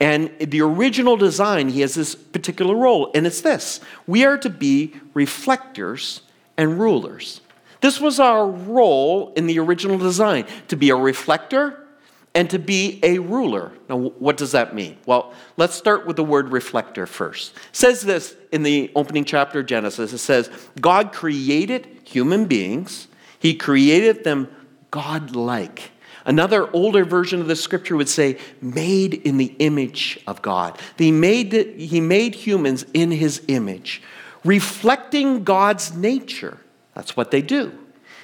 And 0.02 0.32
the 0.40 0.60
original 0.62 1.16
design, 1.16 1.68
he 1.68 1.80
has 1.82 1.94
this 1.94 2.16
particular 2.16 2.74
role, 2.74 3.12
and 3.14 3.24
it's 3.24 3.40
this 3.40 3.80
we 4.04 4.24
are 4.24 4.36
to 4.38 4.50
be 4.50 4.94
reflectors 5.14 6.22
and 6.56 6.80
rulers. 6.80 7.40
This 7.80 8.00
was 8.00 8.18
our 8.18 8.44
role 8.48 9.32
in 9.36 9.46
the 9.46 9.60
original 9.60 9.98
design 9.98 10.46
to 10.66 10.76
be 10.76 10.90
a 10.90 10.96
reflector 10.96 11.86
and 12.34 12.50
to 12.50 12.58
be 12.58 12.98
a 13.04 13.20
ruler. 13.20 13.70
Now, 13.88 13.96
what 13.96 14.36
does 14.36 14.50
that 14.52 14.74
mean? 14.74 14.98
Well, 15.06 15.32
let's 15.56 15.74
start 15.74 16.04
with 16.04 16.16
the 16.16 16.24
word 16.24 16.50
reflector 16.50 17.06
first. 17.06 17.54
It 17.54 17.62
says 17.70 18.02
this 18.02 18.34
in 18.50 18.64
the 18.64 18.90
opening 18.96 19.24
chapter 19.24 19.60
of 19.60 19.66
Genesis 19.66 20.12
it 20.12 20.18
says, 20.18 20.50
God 20.80 21.12
created 21.12 21.86
human 22.02 22.46
beings, 22.46 23.06
He 23.38 23.54
created 23.54 24.24
them 24.24 24.48
God 24.90 25.36
like. 25.36 25.91
Another 26.24 26.70
older 26.72 27.04
version 27.04 27.40
of 27.40 27.48
the 27.48 27.56
scripture 27.56 27.96
would 27.96 28.08
say, 28.08 28.38
made 28.60 29.14
in 29.14 29.38
the 29.38 29.54
image 29.58 30.20
of 30.26 30.40
God. 30.42 30.78
He 30.96 31.10
made, 31.10 31.52
he 31.52 32.00
made 32.00 32.34
humans 32.34 32.84
in 32.94 33.10
his 33.10 33.42
image, 33.48 34.02
reflecting 34.44 35.44
God's 35.44 35.94
nature. 35.94 36.58
That's 36.94 37.16
what 37.16 37.30
they 37.30 37.42
do. 37.42 37.76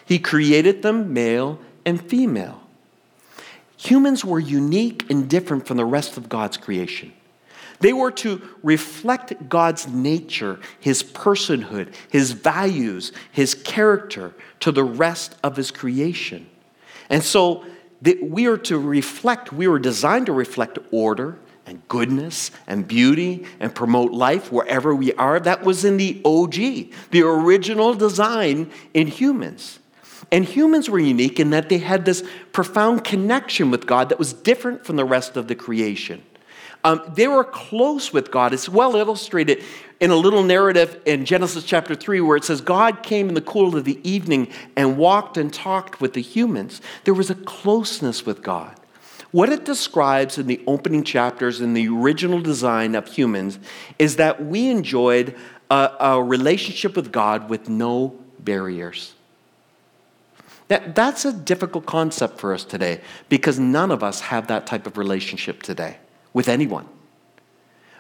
He 0.05 0.19
created 0.19 0.83
them 0.83 1.12
male 1.12 1.59
and 1.85 2.00
female. 2.00 2.62
Humans 3.78 4.25
were 4.25 4.40
unique 4.40 5.09
and 5.11 5.28
different 5.28 5.67
from 5.67 5.76
the 5.76 5.85
rest 5.85 6.17
of 6.17 6.28
God's 6.28 6.57
creation. 6.57 7.12
They 7.81 7.93
were 7.93 8.11
to 8.11 8.43
reflect 8.62 9.49
God's 9.49 9.87
nature, 9.87 10.59
his 10.81 11.02
personhood, 11.02 11.95
his 12.11 12.33
values, 12.33 13.12
his 13.31 13.55
character 13.55 14.35
to 14.61 14.73
the 14.73 14.83
rest 14.83 15.37
of 15.45 15.57
his 15.57 15.71
creation. 15.71 16.49
And 17.09 17.23
so 17.23 17.64
that 18.02 18.23
we 18.23 18.47
are 18.47 18.59
to 18.59 18.78
reflect, 18.78 19.52
we 19.52 19.69
were 19.69 19.78
designed 19.78 20.26
to 20.26 20.33
reflect 20.33 20.78
order 20.90 21.38
and 21.67 21.87
goodness 21.88 22.50
and 22.67 22.88
beauty 22.88 23.45
and 23.61 23.75
promote 23.75 24.12
life 24.12 24.50
wherever 24.50 24.95
we 24.95 25.12
are. 25.14 25.38
That 25.38 25.64
was 25.64 25.85
in 25.85 25.97
the 25.97 26.21
OG, 26.25 26.55
the 27.11 27.23
original 27.23 27.95
design 27.95 28.71
in 28.95 29.07
humans. 29.07 29.78
And 30.31 30.45
humans 30.45 30.90
were 30.90 30.99
unique 30.99 31.40
in 31.40 31.50
that 31.50 31.69
they 31.69 31.78
had 31.78 32.05
this 32.05 32.26
profound 32.52 33.05
connection 33.05 33.71
with 33.71 33.87
God 33.87 34.09
that 34.11 34.19
was 34.19 34.33
different 34.33 34.85
from 34.85 34.97
the 34.97 35.05
rest 35.05 35.37
of 35.37 35.49
the 35.49 35.55
creation. 35.55 36.23
Um, 36.85 37.02
they 37.14 37.26
were 37.26 37.44
close 37.44 38.12
with 38.12 38.30
God. 38.30 38.52
It's 38.52 38.68
well 38.68 38.94
illustrated 38.97 39.64
in 40.00 40.11
a 40.11 40.16
little 40.16 40.42
narrative 40.42 41.00
in 41.06 41.25
Genesis 41.25 41.64
chapter 41.64 41.94
3 41.94 42.20
where 42.20 42.37
it 42.37 42.44
says, 42.44 42.61
God 42.61 43.02
came 43.02 43.28
in 43.28 43.35
the 43.35 43.40
cool 43.40 43.76
of 43.76 43.85
the 43.85 43.99
evening 44.08 44.49
and 44.76 44.97
walked 44.97 45.37
and 45.37 45.52
talked 45.52 46.00
with 46.00 46.12
the 46.12 46.23
humans. 46.23 46.80
There 47.04 47.14
was 47.14 47.30
a 47.30 47.35
closeness 47.35 48.25
with 48.25 48.42
God. 48.42 48.75
What 49.30 49.50
it 49.50 49.64
describes 49.64 50.38
in 50.38 50.47
the 50.47 50.62
opening 50.66 51.04
chapters 51.04 51.61
in 51.61 51.75
the 51.75 51.88
original 51.88 52.40
design 52.40 52.94
of 52.94 53.08
humans 53.08 53.58
is 53.99 54.16
that 54.16 54.44
we 54.44 54.70
enjoyed 54.70 55.37
a, 55.70 55.90
a 56.00 56.23
relationship 56.23 56.97
with 56.97 57.12
God 57.12 57.50
with 57.50 57.68
no 57.68 58.16
barriers. 58.38 59.14
That, 60.68 60.94
that's 60.94 61.25
a 61.25 61.32
difficult 61.32 61.87
concept 61.87 62.38
for 62.38 62.54
us 62.54 62.64
today 62.64 63.00
because 63.28 63.58
none 63.58 63.90
of 63.90 64.02
us 64.02 64.20
have 64.20 64.47
that 64.47 64.66
type 64.66 64.87
of 64.87 64.97
relationship 64.97 65.62
today 65.62 65.99
with 66.32 66.49
anyone. 66.49 66.87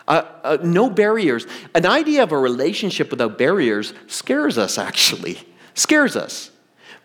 Uh, 0.06 0.24
uh, 0.42 0.58
no 0.62 0.88
barriers. 0.88 1.46
An 1.74 1.84
idea 1.84 2.22
of 2.22 2.32
a 2.32 2.38
relationship 2.38 3.10
without 3.10 3.36
barriers 3.36 3.92
scares 4.06 4.56
us, 4.56 4.78
actually. 4.78 5.38
Scares 5.74 6.16
us. 6.16 6.50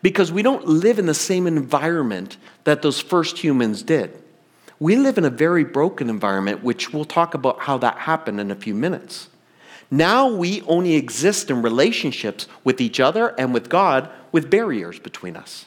Because 0.00 0.32
we 0.32 0.42
don't 0.42 0.66
live 0.66 0.98
in 0.98 1.06
the 1.06 1.14
same 1.14 1.46
environment 1.46 2.36
that 2.64 2.82
those 2.82 3.00
first 3.00 3.38
humans 3.38 3.82
did. 3.82 4.18
We 4.80 4.96
live 4.96 5.18
in 5.18 5.24
a 5.24 5.30
very 5.30 5.64
broken 5.64 6.10
environment, 6.10 6.62
which 6.62 6.92
we'll 6.92 7.04
talk 7.04 7.34
about 7.34 7.60
how 7.60 7.78
that 7.78 7.98
happened 7.98 8.40
in 8.40 8.50
a 8.50 8.56
few 8.56 8.74
minutes. 8.74 9.28
Now 9.90 10.28
we 10.28 10.62
only 10.62 10.94
exist 10.94 11.50
in 11.50 11.62
relationships 11.62 12.48
with 12.64 12.80
each 12.80 13.00
other 13.00 13.28
and 13.38 13.54
with 13.54 13.68
God 13.68 14.10
with 14.32 14.50
barriers 14.50 14.98
between 14.98 15.36
us. 15.36 15.66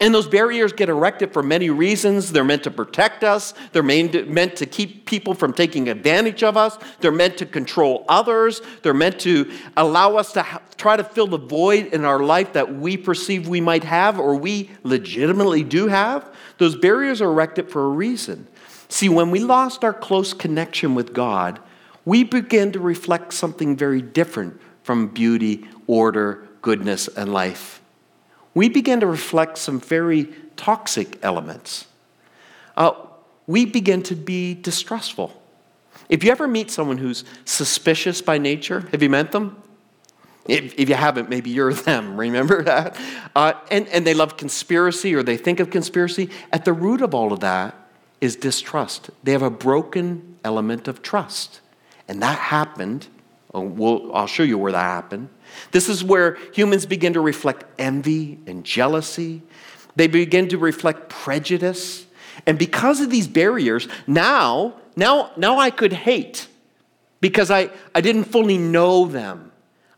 And 0.00 0.14
those 0.14 0.26
barriers 0.26 0.72
get 0.72 0.88
erected 0.88 1.32
for 1.32 1.42
many 1.42 1.70
reasons. 1.70 2.32
They're 2.32 2.44
meant 2.44 2.64
to 2.64 2.70
protect 2.70 3.24
us, 3.24 3.54
they're 3.72 3.82
meant 3.82 4.56
to 4.56 4.66
keep 4.66 5.06
people 5.06 5.34
from 5.34 5.52
taking 5.52 5.88
advantage 5.88 6.42
of 6.42 6.56
us, 6.56 6.78
they're 7.00 7.12
meant 7.12 7.38
to 7.38 7.46
control 7.46 8.04
others, 8.08 8.60
they're 8.82 8.94
meant 8.94 9.20
to 9.20 9.50
allow 9.76 10.16
us 10.16 10.32
to 10.32 10.60
try 10.76 10.96
to 10.96 11.04
fill 11.04 11.26
the 11.26 11.38
void 11.38 11.86
in 11.86 12.04
our 12.04 12.20
life 12.20 12.52
that 12.54 12.74
we 12.74 12.96
perceive 12.96 13.48
we 13.48 13.60
might 13.60 13.84
have 13.84 14.18
or 14.18 14.36
we 14.36 14.70
legitimately 14.82 15.62
do 15.62 15.88
have. 15.88 16.34
Those 16.58 16.76
barriers 16.76 17.20
are 17.20 17.30
erected 17.30 17.70
for 17.70 17.84
a 17.84 17.88
reason. 17.88 18.46
See, 18.88 19.08
when 19.08 19.30
we 19.30 19.40
lost 19.40 19.84
our 19.84 19.94
close 19.94 20.32
connection 20.32 20.94
with 20.94 21.12
God, 21.12 21.60
we 22.04 22.24
begin 22.24 22.72
to 22.72 22.80
reflect 22.80 23.32
something 23.32 23.76
very 23.76 24.02
different 24.02 24.60
from 24.82 25.08
beauty, 25.08 25.66
order, 25.86 26.46
goodness, 26.60 27.08
and 27.08 27.32
life 27.32 27.80
we 28.54 28.68
begin 28.68 29.00
to 29.00 29.06
reflect 29.06 29.58
some 29.58 29.80
very 29.80 30.28
toxic 30.56 31.18
elements. 31.22 31.86
Uh, 32.76 32.92
we 33.46 33.66
begin 33.66 34.02
to 34.04 34.14
be 34.14 34.54
distrustful. 34.54 35.42
If 36.08 36.24
you 36.24 36.30
ever 36.30 36.46
meet 36.46 36.70
someone 36.70 36.98
who's 36.98 37.24
suspicious 37.44 38.22
by 38.22 38.38
nature, 38.38 38.80
have 38.92 39.02
you 39.02 39.10
met 39.10 39.32
them? 39.32 39.60
If, 40.46 40.74
if 40.78 40.88
you 40.88 40.94
haven't, 40.94 41.30
maybe 41.30 41.50
you're 41.50 41.72
them, 41.74 42.18
remember 42.18 42.62
that? 42.62 42.98
Uh, 43.34 43.54
and, 43.70 43.88
and 43.88 44.06
they 44.06 44.14
love 44.14 44.36
conspiracy 44.36 45.14
or 45.14 45.22
they 45.22 45.36
think 45.36 45.60
of 45.60 45.70
conspiracy. 45.70 46.30
At 46.52 46.64
the 46.64 46.72
root 46.72 47.00
of 47.00 47.14
all 47.14 47.32
of 47.32 47.40
that 47.40 47.74
is 48.20 48.36
distrust. 48.36 49.10
They 49.22 49.32
have 49.32 49.42
a 49.42 49.50
broken 49.50 50.38
element 50.44 50.88
of 50.88 51.02
trust. 51.02 51.60
And 52.08 52.22
that 52.22 52.38
happened. 52.38 53.08
Oh, 53.52 53.60
we'll, 53.60 54.14
I'll 54.14 54.26
show 54.26 54.42
you 54.42 54.58
where 54.58 54.72
that 54.72 54.82
happened. 54.82 55.28
This 55.70 55.88
is 55.88 56.04
where 56.04 56.36
humans 56.52 56.86
begin 56.86 57.12
to 57.14 57.20
reflect 57.20 57.64
envy 57.78 58.38
and 58.46 58.64
jealousy. 58.64 59.42
They 59.96 60.06
begin 60.06 60.48
to 60.48 60.58
reflect 60.58 61.08
prejudice. 61.08 62.06
And 62.46 62.58
because 62.58 63.00
of 63.00 63.10
these 63.10 63.28
barriers, 63.28 63.88
now, 64.06 64.74
now, 64.96 65.30
now 65.36 65.58
I 65.58 65.70
could 65.70 65.92
hate 65.92 66.48
because 67.20 67.50
I, 67.50 67.70
I 67.94 68.00
didn't 68.00 68.24
fully 68.24 68.58
know 68.58 69.06
them. 69.06 69.52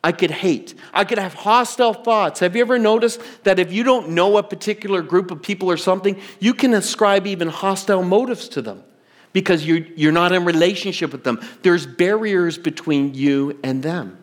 I 0.05 0.13
could 0.13 0.31
hate. 0.31 0.75
I 0.95 1.05
could 1.05 1.19
have 1.19 1.35
hostile 1.35 1.93
thoughts. 1.93 2.39
Have 2.39 2.55
you 2.55 2.63
ever 2.63 2.79
noticed 2.79 3.21
that 3.43 3.59
if 3.59 3.73
you 3.73 3.83
don't 3.83 4.11
know 4.11 4.37
a 4.37 4.43
particular 4.45 5.03
group 5.03 5.33
of 5.33 5.43
people 5.43 5.69
or 5.69 5.77
something, 5.77 6.21
you 6.39 6.55
can 6.55 6.75
ascribe 6.75 7.27
even 7.27 7.49
hostile 7.49 8.05
motives 8.05 8.49
to 8.51 8.63
them 8.63 8.85
because 9.33 9.67
you're, 9.67 9.85
you're 9.97 10.13
not 10.13 10.31
in 10.31 10.45
relationship 10.45 11.11
with 11.11 11.25
them? 11.25 11.41
There's 11.63 11.87
barriers 11.87 12.57
between 12.57 13.15
you 13.15 13.59
and 13.65 13.83
them. 13.83 14.19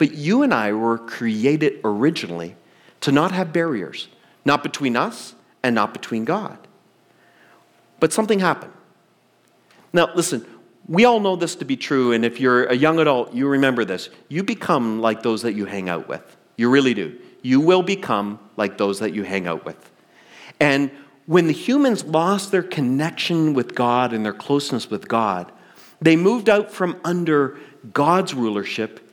But 0.00 0.14
you 0.14 0.42
and 0.42 0.54
I 0.54 0.72
were 0.72 0.96
created 0.96 1.78
originally 1.84 2.56
to 3.02 3.12
not 3.12 3.32
have 3.32 3.52
barriers, 3.52 4.08
not 4.46 4.62
between 4.62 4.96
us 4.96 5.34
and 5.62 5.74
not 5.74 5.92
between 5.92 6.24
God. 6.24 6.56
But 8.00 8.10
something 8.10 8.38
happened. 8.38 8.72
Now, 9.92 10.08
listen, 10.14 10.46
we 10.88 11.04
all 11.04 11.20
know 11.20 11.36
this 11.36 11.54
to 11.56 11.66
be 11.66 11.76
true, 11.76 12.12
and 12.12 12.24
if 12.24 12.40
you're 12.40 12.64
a 12.64 12.74
young 12.74 12.98
adult, 12.98 13.34
you 13.34 13.46
remember 13.46 13.84
this. 13.84 14.08
You 14.30 14.42
become 14.42 15.02
like 15.02 15.22
those 15.22 15.42
that 15.42 15.52
you 15.52 15.66
hang 15.66 15.90
out 15.90 16.08
with. 16.08 16.34
You 16.56 16.70
really 16.70 16.94
do. 16.94 17.18
You 17.42 17.60
will 17.60 17.82
become 17.82 18.38
like 18.56 18.78
those 18.78 19.00
that 19.00 19.12
you 19.12 19.24
hang 19.24 19.46
out 19.46 19.66
with. 19.66 19.92
And 20.58 20.90
when 21.26 21.46
the 21.46 21.52
humans 21.52 22.04
lost 22.04 22.52
their 22.52 22.62
connection 22.62 23.52
with 23.52 23.74
God 23.74 24.14
and 24.14 24.24
their 24.24 24.32
closeness 24.32 24.88
with 24.88 25.08
God, 25.08 25.52
they 26.00 26.16
moved 26.16 26.48
out 26.48 26.72
from 26.72 26.98
under 27.04 27.58
God's 27.92 28.32
rulership 28.32 29.09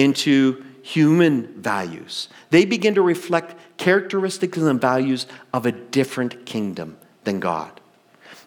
into 0.00 0.64
human 0.82 1.60
values. 1.60 2.28
They 2.48 2.64
begin 2.64 2.94
to 2.94 3.02
reflect 3.02 3.54
characteristics 3.76 4.56
and 4.56 4.80
values 4.80 5.26
of 5.52 5.66
a 5.66 5.72
different 5.72 6.46
kingdom 6.46 6.96
than 7.24 7.38
God. 7.38 7.80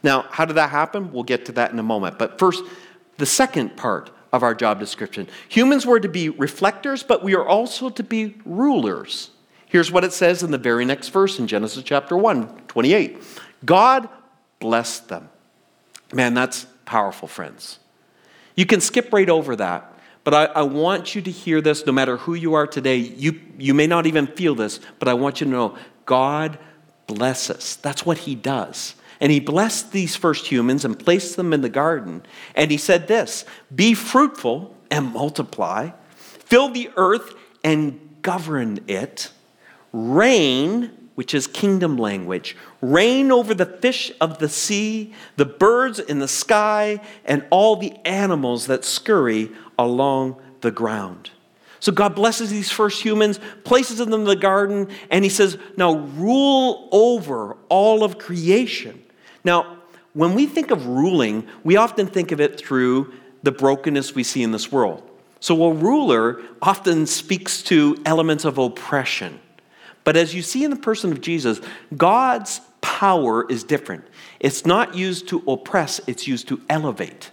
Now, 0.01 0.25
how 0.29 0.45
did 0.45 0.55
that 0.55 0.71
happen? 0.71 1.13
We'll 1.13 1.23
get 1.23 1.45
to 1.45 1.51
that 1.53 1.71
in 1.71 1.79
a 1.79 1.83
moment. 1.83 2.17
But 2.17 2.39
first, 2.39 2.63
the 3.17 3.25
second 3.25 3.77
part 3.77 4.09
of 4.33 4.41
our 4.41 4.55
job 4.55 4.79
description. 4.79 5.29
Humans 5.47 5.85
were 5.85 5.99
to 5.99 6.09
be 6.09 6.27
reflectors, 6.27 7.03
but 7.03 7.23
we 7.23 7.35
are 7.35 7.45
also 7.45 7.89
to 7.91 8.03
be 8.03 8.35
rulers. 8.45 9.29
Here's 9.67 9.91
what 9.91 10.03
it 10.03 10.11
says 10.11 10.41
in 10.41 10.49
the 10.49 10.57
very 10.57 10.85
next 10.85 11.09
verse 11.09 11.37
in 11.37 11.45
Genesis 11.45 11.83
chapter 11.83 12.17
1, 12.17 12.47
28. 12.67 13.21
God 13.63 14.09
blessed 14.59 15.07
them. 15.07 15.29
Man, 16.11 16.33
that's 16.33 16.65
powerful, 16.85 17.27
friends. 17.27 17.77
You 18.55 18.65
can 18.65 18.81
skip 18.81 19.13
right 19.13 19.29
over 19.29 19.55
that, 19.55 19.92
but 20.23 20.33
I, 20.33 20.45
I, 20.45 20.61
want 20.63 21.15
you 21.15 21.21
to 21.21 21.31
hear 21.31 21.61
this 21.61 21.85
no 21.85 21.91
matter 21.91 22.17
who 22.17 22.33
you 22.33 22.53
are 22.53 22.65
today. 22.65 22.97
You, 22.97 23.39
you 23.57 23.73
may 23.73 23.87
not 23.87 24.05
even 24.05 24.27
feel 24.27 24.55
this, 24.55 24.79
but 24.99 25.07
I 25.07 25.13
want 25.13 25.41
you 25.41 25.45
to 25.45 25.51
know 25.51 25.77
God 26.05 26.57
blesses. 27.07 27.75
That's 27.77 28.05
what 28.05 28.19
He 28.19 28.35
does. 28.35 28.95
And 29.23 29.31
he 29.31 29.39
blessed 29.39 29.93
these 29.93 30.17
first 30.17 30.47
humans 30.47 30.83
and 30.83 30.99
placed 30.99 31.37
them 31.37 31.53
in 31.53 31.61
the 31.61 31.69
garden. 31.69 32.23
And 32.55 32.69
he 32.69 32.77
said 32.77 33.07
this 33.07 33.45
Be 33.73 33.93
fruitful 33.93 34.75
and 34.91 35.13
multiply, 35.13 35.91
fill 36.09 36.69
the 36.69 36.89
earth 36.97 37.33
and 37.63 38.17
govern 38.21 38.81
it, 38.87 39.31
reign, 39.93 41.02
which 41.15 41.33
is 41.33 41.45
kingdom 41.47 41.97
language, 41.97 42.57
reign 42.81 43.31
over 43.31 43.53
the 43.53 43.65
fish 43.65 44.11
of 44.19 44.39
the 44.39 44.49
sea, 44.49 45.13
the 45.35 45.45
birds 45.45 45.99
in 45.99 46.19
the 46.19 46.27
sky, 46.27 46.99
and 47.25 47.45
all 47.49 47.75
the 47.75 47.93
animals 48.05 48.67
that 48.67 48.83
scurry 48.83 49.51
along 49.77 50.35
the 50.61 50.71
ground. 50.71 51.29
So 51.79 51.91
God 51.91 52.15
blesses 52.15 52.49
these 52.49 52.71
first 52.71 53.03
humans, 53.03 53.39
places 53.65 53.97
them 53.97 54.13
in 54.13 54.23
the 54.23 54.37
garden, 54.37 54.87
and 55.11 55.23
he 55.23 55.29
says, 55.29 55.57
Now 55.75 55.95
rule 56.15 56.87
over 56.91 57.57
all 57.67 58.03
of 58.03 58.17
creation. 58.17 59.03
Now, 59.43 59.79
when 60.13 60.33
we 60.33 60.45
think 60.45 60.71
of 60.71 60.85
ruling, 60.85 61.45
we 61.63 61.75
often 61.75 62.07
think 62.07 62.31
of 62.31 62.39
it 62.39 62.57
through 62.57 63.13
the 63.43 63.51
brokenness 63.51 64.15
we 64.15 64.23
see 64.23 64.43
in 64.43 64.51
this 64.51 64.71
world. 64.71 65.03
So, 65.41 65.61
a 65.65 65.73
ruler 65.73 66.41
often 66.61 67.05
speaks 67.05 67.61
to 67.63 67.97
elements 68.05 68.45
of 68.45 68.57
oppression. 68.57 69.41
But 70.03 70.17
as 70.17 70.33
you 70.33 70.41
see 70.41 70.63
in 70.63 70.71
the 70.71 70.77
person 70.77 71.11
of 71.11 71.21
Jesus, 71.21 71.61
God's 71.95 72.61
power 72.81 73.49
is 73.49 73.63
different. 73.63 74.05
It's 74.39 74.65
not 74.65 74.95
used 74.95 75.27
to 75.29 75.43
oppress, 75.47 76.01
it's 76.07 76.27
used 76.27 76.47
to 76.49 76.61
elevate. 76.69 77.31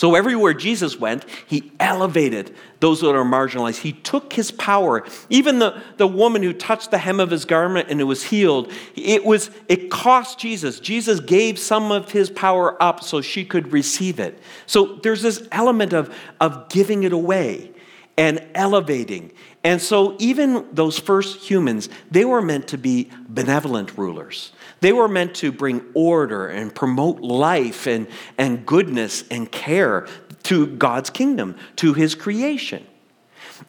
So 0.00 0.14
everywhere 0.14 0.54
Jesus 0.54 0.98
went, 0.98 1.26
he 1.46 1.72
elevated 1.78 2.56
those 2.80 3.02
that 3.02 3.14
are 3.14 3.22
marginalized. 3.22 3.80
He 3.80 3.92
took 3.92 4.32
his 4.32 4.50
power. 4.50 5.04
Even 5.28 5.58
the, 5.58 5.82
the 5.98 6.06
woman 6.06 6.42
who 6.42 6.54
touched 6.54 6.90
the 6.90 6.96
hem 6.96 7.20
of 7.20 7.28
his 7.30 7.44
garment 7.44 7.90
and 7.90 8.00
it 8.00 8.04
was 8.04 8.22
healed, 8.22 8.72
it 8.94 9.26
was 9.26 9.50
it 9.68 9.90
cost 9.90 10.38
Jesus. 10.38 10.80
Jesus 10.80 11.20
gave 11.20 11.58
some 11.58 11.92
of 11.92 12.12
his 12.12 12.30
power 12.30 12.82
up 12.82 13.02
so 13.02 13.20
she 13.20 13.44
could 13.44 13.74
receive 13.74 14.18
it. 14.18 14.38
So 14.64 15.00
there's 15.02 15.20
this 15.20 15.46
element 15.52 15.92
of, 15.92 16.16
of 16.40 16.70
giving 16.70 17.02
it 17.02 17.12
away 17.12 17.70
and 18.16 18.42
elevating. 18.54 19.32
And 19.62 19.80
so 19.80 20.16
even 20.18 20.66
those 20.72 20.98
first 20.98 21.38
humans, 21.38 21.90
they 22.10 22.24
were 22.24 22.40
meant 22.40 22.68
to 22.68 22.78
be 22.78 23.10
benevolent 23.28 23.98
rulers. 23.98 24.52
They 24.80 24.92
were 24.92 25.08
meant 25.08 25.34
to 25.36 25.52
bring 25.52 25.84
order 25.92 26.48
and 26.48 26.74
promote 26.74 27.20
life 27.20 27.86
and, 27.86 28.06
and 28.38 28.64
goodness 28.64 29.24
and 29.30 29.50
care 29.52 30.08
to 30.44 30.66
God's 30.66 31.10
kingdom, 31.10 31.56
to 31.76 31.92
his 31.92 32.14
creation. 32.14 32.86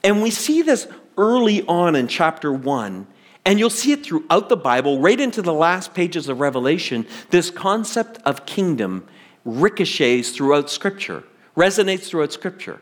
And 0.03 0.21
we 0.21 0.31
see 0.31 0.61
this 0.61 0.87
early 1.17 1.63
on 1.67 1.95
in 1.97 2.07
chapter 2.07 2.53
1, 2.53 3.07
and 3.43 3.59
you'll 3.59 3.69
see 3.69 3.91
it 3.91 4.05
throughout 4.05 4.47
the 4.47 4.55
Bible, 4.55 4.99
right 4.99 5.19
into 5.19 5.41
the 5.41 5.53
last 5.53 5.93
pages 5.93 6.29
of 6.29 6.39
Revelation. 6.39 7.05
This 7.31 7.49
concept 7.49 8.19
of 8.23 8.45
kingdom 8.45 9.05
ricochets 9.43 10.29
throughout 10.29 10.69
Scripture, 10.69 11.23
resonates 11.57 12.03
throughout 12.03 12.31
Scripture. 12.31 12.79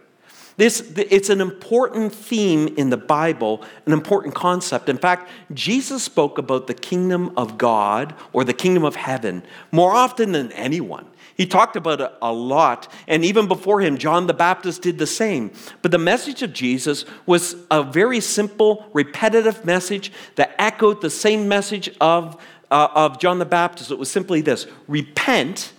This, 0.59 0.91
it's 0.97 1.29
an 1.29 1.39
important 1.39 2.13
theme 2.13 2.67
in 2.75 2.89
the 2.89 2.97
Bible, 2.97 3.63
an 3.85 3.93
important 3.93 4.35
concept. 4.35 4.89
In 4.89 4.97
fact, 4.97 5.29
Jesus 5.53 6.03
spoke 6.03 6.37
about 6.37 6.67
the 6.67 6.73
kingdom 6.73 7.31
of 7.37 7.57
God 7.57 8.13
or 8.33 8.43
the 8.43 8.53
kingdom 8.53 8.83
of 8.83 8.97
heaven 8.97 9.41
more 9.71 9.93
often 9.93 10.33
than 10.33 10.51
anyone. 10.51 11.05
He 11.37 11.45
talked 11.45 11.77
about 11.77 12.01
it 12.01 12.11
a 12.21 12.33
lot, 12.33 12.91
and 13.07 13.23
even 13.23 13.47
before 13.47 13.79
him, 13.79 13.97
John 13.97 14.27
the 14.27 14.33
Baptist 14.33 14.81
did 14.81 14.97
the 14.97 15.07
same. 15.07 15.51
But 15.81 15.91
the 15.91 15.97
message 15.97 16.41
of 16.41 16.51
Jesus 16.51 17.05
was 17.25 17.55
a 17.71 17.81
very 17.81 18.19
simple, 18.19 18.85
repetitive 18.91 19.63
message 19.63 20.11
that 20.35 20.55
echoed 20.59 20.99
the 20.99 21.09
same 21.09 21.47
message 21.47 21.89
of, 22.01 22.35
uh, 22.69 22.89
of 22.93 23.17
John 23.17 23.39
the 23.39 23.45
Baptist. 23.45 23.91
It 23.91 23.97
was 23.97 24.11
simply 24.11 24.41
this 24.41 24.67
repent, 24.89 25.71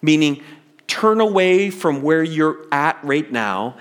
meaning 0.00 0.42
turn 0.86 1.20
away 1.20 1.68
from 1.68 2.00
where 2.00 2.22
you're 2.22 2.66
at 2.72 2.98
right 3.04 3.30
now 3.30 3.76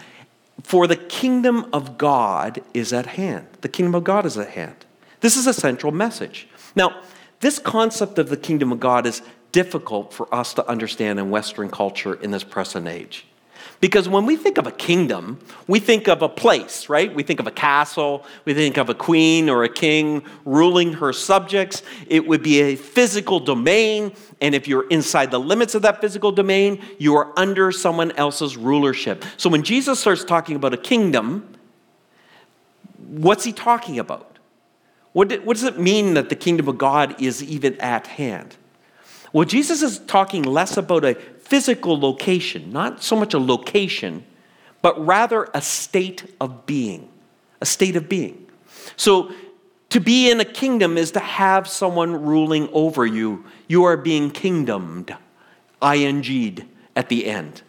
for 0.62 0.88
the 0.88 0.96
kingdom 0.96 1.68
of 1.74 1.98
God 1.98 2.62
is 2.74 2.94
at 2.94 3.06
hand. 3.08 3.48
The 3.62 3.70
kingdom 3.70 3.96
of 3.96 4.04
God 4.04 4.26
is 4.26 4.38
at 4.38 4.50
hand. 4.50 4.86
This 5.22 5.36
is 5.36 5.48
a 5.48 5.54
central 5.54 5.92
message. 5.92 6.48
Now, 6.76 7.02
this 7.40 7.60
concept 7.60 8.20
of 8.20 8.30
the 8.30 8.38
kingdom 8.38 8.72
of 8.72 8.80
God 8.80 9.06
is 9.06 9.22
difficult 9.52 10.14
for 10.14 10.34
us 10.34 10.54
to 10.56 10.68
understand 10.68 11.20
in 11.20 11.30
Western 11.30 11.70
culture 11.70 12.14
in 12.16 12.32
this 12.32 12.44
present 12.44 12.88
age. 12.88 13.26
Because 13.84 14.08
when 14.08 14.26
we 14.26 14.38
think 14.38 14.58
of 14.58 14.66
a 14.66 14.72
kingdom, 14.72 15.40
we 15.68 15.78
think 15.78 16.08
of 16.08 16.22
a 16.22 16.30
place, 16.30 16.88
right? 16.88 17.14
We 17.14 17.22
think 17.22 17.42
of 17.42 17.48
a 17.48 17.52
castle, 17.52 18.24
we 18.46 18.54
think 18.54 18.78
of 18.78 18.88
a 18.88 18.94
queen 18.94 19.50
or 19.50 19.66
a 19.66 19.68
king 19.68 20.24
ruling 20.46 20.94
her 20.94 21.12
subjects. 21.12 21.84
It 22.08 22.26
would 22.26 22.42
be 22.42 22.62
a 22.62 22.78
physical 22.78 23.42
domain, 23.42 24.14
and 24.40 24.56
if 24.56 24.70
you're 24.70 24.88
inside 24.88 25.32
the 25.32 25.40
limits 25.42 25.76
of 25.76 25.82
that 25.82 26.00
physical 26.00 26.32
domain, 26.32 26.82
you 26.98 27.16
are 27.18 27.38
under 27.38 27.74
someone 27.74 28.14
else's 28.14 28.56
rulership. 28.56 29.26
So 29.36 29.50
when 29.50 29.64
Jesus 29.64 30.00
starts 30.00 30.24
talking 30.24 30.56
about 30.56 30.74
a 30.74 30.78
kingdom, 30.78 31.54
what's 33.06 33.44
he 33.44 33.52
talking 33.52 34.00
about? 34.00 34.40
What, 35.12 35.28
does 35.28 35.64
it 35.64 35.78
mean 35.78 36.14
that 36.14 36.30
the 36.30 36.38
kingdom 36.38 36.70
of 36.70 36.78
God 36.78 37.22
is 37.22 37.44
even 37.44 37.78
at 37.82 38.08
hand? 38.08 38.56
Well, 39.34 39.46
Jesus 39.46 39.82
is 39.82 39.98
talking 39.98 40.44
less 40.44 40.78
about 40.78 41.04
a 41.04 41.18
physical 41.54 42.00
location, 42.00 42.72
not 42.72 43.04
so 43.04 43.16
much 43.16 43.36
a 43.36 43.38
location, 43.38 44.26
but 44.82 45.00
rather 45.06 45.48
a 45.54 45.62
state 45.62 46.24
of 46.42 46.66
being. 46.66 47.08
A 47.62 47.66
state 47.68 47.96
of 47.96 48.10
being. 48.10 48.48
So, 48.96 49.32
to 49.90 50.00
be 50.00 50.32
in 50.32 50.40
a 50.40 50.46
kingdom 50.46 50.98
is 50.98 51.12
to 51.12 51.20
have 51.20 51.68
someone 51.68 52.26
ruling 52.26 52.70
over 52.74 53.06
you. 53.06 53.46
You 53.68 53.84
are 53.84 53.98
being 53.98 54.32
kingdomed, 54.32 55.16
ing 55.84 56.70
at 56.96 57.10
the 57.10 57.28
end. 57.28 57.62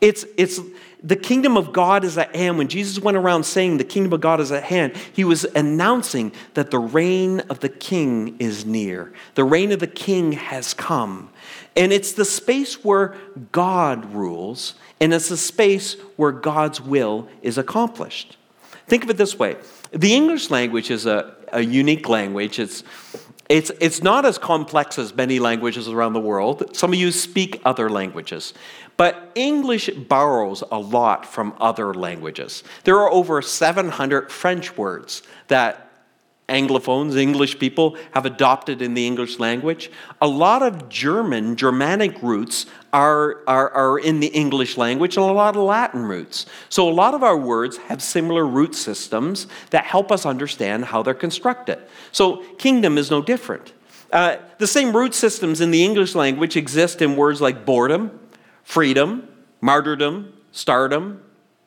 It's, 0.00 0.24
it's 0.36 0.60
the 1.02 1.16
kingdom 1.16 1.56
of 1.56 1.72
God 1.72 2.04
is 2.04 2.16
at 2.16 2.34
hand. 2.34 2.58
When 2.58 2.68
Jesus 2.68 2.98
went 2.98 3.16
around 3.16 3.44
saying 3.44 3.76
the 3.76 3.84
kingdom 3.84 4.12
of 4.12 4.20
God 4.20 4.40
is 4.40 4.50
at 4.50 4.64
hand, 4.64 4.96
he 5.12 5.24
was 5.24 5.44
announcing 5.44 6.32
that 6.54 6.70
the 6.70 6.78
reign 6.78 7.40
of 7.50 7.60
the 7.60 7.68
king 7.68 8.36
is 8.38 8.64
near. 8.64 9.12
The 9.34 9.44
reign 9.44 9.72
of 9.72 9.80
the 9.80 9.86
king 9.86 10.32
has 10.32 10.74
come. 10.74 11.30
And 11.76 11.92
it's 11.92 12.12
the 12.12 12.24
space 12.24 12.84
where 12.84 13.14
God 13.52 14.12
rules, 14.14 14.74
and 15.00 15.12
it's 15.12 15.28
the 15.28 15.36
space 15.36 15.94
where 16.16 16.32
God's 16.32 16.80
will 16.80 17.28
is 17.42 17.58
accomplished. 17.58 18.36
Think 18.86 19.04
of 19.04 19.10
it 19.10 19.16
this 19.16 19.38
way 19.38 19.56
the 19.92 20.14
English 20.14 20.50
language 20.50 20.90
is 20.90 21.06
a, 21.06 21.34
a 21.52 21.60
unique 21.60 22.08
language. 22.08 22.58
It's, 22.58 22.84
It's, 23.50 23.72
it's 23.80 24.00
not 24.00 24.24
as 24.24 24.38
complex 24.38 24.96
as 24.96 25.12
many 25.12 25.40
languages 25.40 25.88
around 25.88 26.12
the 26.12 26.20
world. 26.20 26.76
Some 26.76 26.92
of 26.92 26.98
you 27.00 27.10
speak 27.10 27.60
other 27.64 27.90
languages. 27.90 28.54
But 29.00 29.32
English 29.34 29.88
borrows 29.88 30.62
a 30.70 30.78
lot 30.78 31.24
from 31.24 31.54
other 31.58 31.94
languages. 31.94 32.62
There 32.84 32.98
are 32.98 33.10
over 33.10 33.40
700 33.40 34.30
French 34.30 34.76
words 34.76 35.22
that 35.48 35.90
Anglophones, 36.50 37.16
English 37.16 37.58
people, 37.58 37.96
have 38.10 38.26
adopted 38.26 38.82
in 38.82 38.92
the 38.92 39.06
English 39.06 39.38
language. 39.38 39.90
A 40.20 40.28
lot 40.28 40.60
of 40.62 40.90
German, 40.90 41.56
Germanic 41.56 42.22
roots 42.22 42.66
are, 42.92 43.38
are, 43.46 43.70
are 43.70 43.98
in 43.98 44.20
the 44.20 44.26
English 44.26 44.76
language 44.76 45.16
and 45.16 45.24
a 45.24 45.32
lot 45.32 45.56
of 45.56 45.62
Latin 45.62 46.02
roots. 46.02 46.44
So 46.68 46.86
a 46.86 46.92
lot 46.92 47.14
of 47.14 47.22
our 47.22 47.38
words 47.38 47.78
have 47.88 48.02
similar 48.02 48.46
root 48.46 48.74
systems 48.74 49.46
that 49.70 49.84
help 49.86 50.12
us 50.12 50.26
understand 50.26 50.84
how 50.84 51.02
they're 51.02 51.14
constructed. 51.14 51.78
So 52.12 52.44
kingdom 52.58 52.98
is 52.98 53.10
no 53.10 53.22
different. 53.22 53.72
Uh, 54.12 54.36
the 54.58 54.66
same 54.66 54.94
root 54.94 55.14
systems 55.14 55.62
in 55.62 55.70
the 55.70 55.82
English 55.82 56.14
language 56.14 56.54
exist 56.54 57.00
in 57.00 57.16
words 57.16 57.40
like 57.40 57.64
boredom, 57.64 58.19
freedom, 58.70 59.28
martyrdom, 59.60 60.32
stardom, 60.52 61.20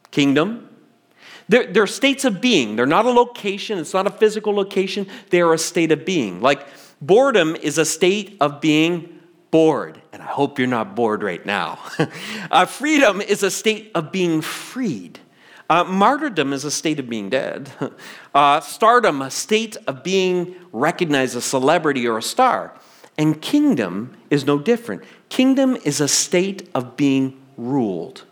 kingdom. 0.09 0.69
They're, 1.49 1.69
they're 1.69 1.85
states 1.85 2.23
of 2.23 2.39
being. 2.39 2.77
They're 2.77 2.85
not 2.85 3.05
a 3.05 3.11
location, 3.11 3.77
it's 3.77 3.93
not 3.93 4.07
a 4.07 4.09
physical 4.09 4.53
location, 4.53 5.07
they 5.29 5.41
are 5.41 5.53
a 5.53 5.57
state 5.57 5.91
of 5.91 6.05
being. 6.05 6.39
Like 6.39 6.65
boredom 7.01 7.57
is 7.57 7.77
a 7.77 7.83
state 7.83 8.37
of 8.39 8.61
being 8.61 9.19
bored, 9.51 10.01
and 10.13 10.21
I 10.21 10.27
hope 10.27 10.57
you're 10.57 10.69
not 10.69 10.95
bored 10.95 11.23
right 11.23 11.45
now. 11.45 11.77
uh, 12.51 12.65
freedom 12.65 13.19
is 13.19 13.43
a 13.43 13.51
state 13.51 13.91
of 13.93 14.13
being 14.13 14.39
freed. 14.39 15.19
Uh, 15.69 15.83
martyrdom 15.83 16.53
is 16.53 16.63
a 16.63 16.71
state 16.71 16.99
of 16.99 17.09
being 17.09 17.29
dead. 17.29 17.69
Uh, 18.35 18.59
stardom, 18.61 19.21
a 19.21 19.29
state 19.29 19.77
of 19.85 20.03
being 20.03 20.55
recognized, 20.71 21.35
a 21.35 21.41
celebrity 21.41 22.07
or 22.07 22.17
a 22.17 22.21
star. 22.21 22.73
And 23.17 23.41
kingdom 23.41 24.17
is 24.30 24.45
no 24.45 24.58
different. 24.58 25.04
Kingdom 25.30 25.78
is 25.84 26.02
a 26.02 26.08
state 26.08 26.69
of 26.73 26.97
being 26.97 27.39
ruled, 27.58 28.23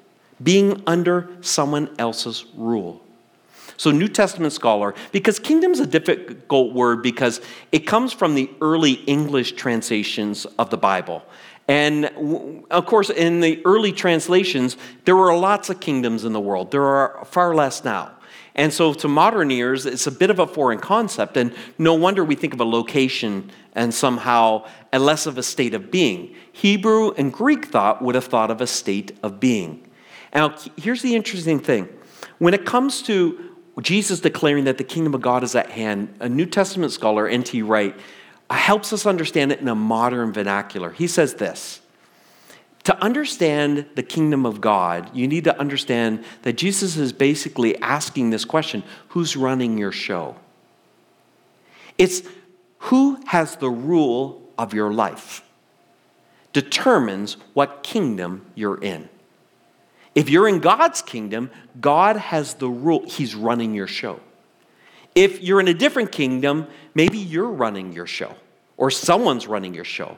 being 0.41 0.81
under 0.87 1.29
someone 1.41 1.89
else's 1.99 2.45
rule. 2.55 3.01
So, 3.77 3.89
New 3.89 4.07
Testament 4.07 4.53
scholar, 4.53 4.93
because 5.11 5.39
kingdom 5.39 5.71
is 5.71 5.79
a 5.79 5.87
difficult 5.87 6.73
word 6.73 7.01
because 7.01 7.41
it 7.71 7.87
comes 7.87 8.13
from 8.13 8.35
the 8.35 8.49
early 8.61 8.93
English 9.07 9.53
translations 9.53 10.45
of 10.59 10.69
the 10.69 10.77
Bible. 10.77 11.23
And 11.67 12.63
of 12.69 12.85
course, 12.85 13.09
in 13.09 13.39
the 13.39 13.61
early 13.65 13.91
translations, 13.91 14.77
there 15.05 15.15
were 15.15 15.35
lots 15.35 15.69
of 15.69 15.79
kingdoms 15.79 16.25
in 16.25 16.33
the 16.33 16.39
world. 16.39 16.69
There 16.69 16.83
are 16.83 17.25
far 17.25 17.55
less 17.55 17.83
now. 17.83 18.11
And 18.53 18.73
so, 18.73 18.93
to 18.93 19.07
modern 19.07 19.49
ears, 19.49 19.85
it's 19.85 20.05
a 20.05 20.11
bit 20.11 20.29
of 20.29 20.39
a 20.39 20.45
foreign 20.45 20.79
concept. 20.79 21.37
And 21.37 21.55
no 21.77 21.93
wonder 21.93 22.23
we 22.23 22.35
think 22.35 22.53
of 22.53 22.59
a 22.59 22.65
location 22.65 23.49
and 23.73 23.93
somehow 23.93 24.65
a 24.91 24.99
less 24.99 25.25
of 25.25 25.37
a 25.37 25.43
state 25.43 25.73
of 25.73 25.91
being. 25.91 26.35
Hebrew 26.51 27.11
and 27.11 27.31
Greek 27.31 27.65
thought 27.65 28.01
would 28.01 28.15
have 28.15 28.25
thought 28.25 28.51
of 28.51 28.61
a 28.61 28.67
state 28.67 29.17
of 29.23 29.39
being. 29.39 29.87
Now, 30.33 30.55
here's 30.77 31.01
the 31.01 31.15
interesting 31.15 31.59
thing 31.59 31.89
when 32.39 32.53
it 32.53 32.65
comes 32.65 33.01
to 33.03 33.51
Jesus 33.81 34.19
declaring 34.19 34.65
that 34.65 34.77
the 34.77 34.83
kingdom 34.83 35.13
of 35.13 35.21
God 35.21 35.43
is 35.43 35.55
at 35.55 35.69
hand, 35.69 36.13
a 36.19 36.27
New 36.27 36.45
Testament 36.45 36.91
scholar, 36.91 37.27
N.T. 37.27 37.61
Wright, 37.61 37.95
helps 38.49 38.91
us 38.91 39.05
understand 39.05 39.51
it 39.51 39.59
in 39.59 39.67
a 39.67 39.75
modern 39.75 40.33
vernacular. 40.33 40.91
He 40.91 41.07
says 41.07 41.35
this 41.35 41.81
To 42.83 43.01
understand 43.01 43.85
the 43.95 44.03
kingdom 44.03 44.45
of 44.45 44.61
God, 44.61 45.15
you 45.15 45.27
need 45.27 45.45
to 45.45 45.57
understand 45.59 46.23
that 46.43 46.53
Jesus 46.53 46.97
is 46.97 47.13
basically 47.13 47.77
asking 47.81 48.29
this 48.29 48.45
question 48.45 48.83
who's 49.09 49.35
running 49.35 49.77
your 49.77 49.91
show? 49.91 50.35
It's 51.97 52.23
who 52.81 53.19
has 53.27 53.57
the 53.57 53.69
rule 53.69 54.41
of 54.57 54.73
your 54.73 54.91
life, 54.91 55.43
determines 56.51 57.37
what 57.53 57.83
kingdom 57.83 58.45
you're 58.55 58.81
in. 58.81 59.07
If 60.15 60.29
you're 60.29 60.47
in 60.47 60.59
God's 60.59 61.01
kingdom, 61.01 61.51
God 61.79 62.17
has 62.17 62.55
the 62.55 62.67
rule, 62.67 63.03
He's 63.07 63.35
running 63.35 63.73
your 63.73 63.87
show. 63.87 64.19
If 65.13 65.41
you're 65.41 65.59
in 65.59 65.67
a 65.67 65.73
different 65.73 66.11
kingdom, 66.11 66.67
maybe 66.95 67.17
you're 67.17 67.49
running 67.49 67.93
your 67.93 68.07
show 68.07 68.35
or 68.77 68.89
someone's 68.89 69.45
running 69.45 69.73
your 69.73 69.85
show. 69.85 70.17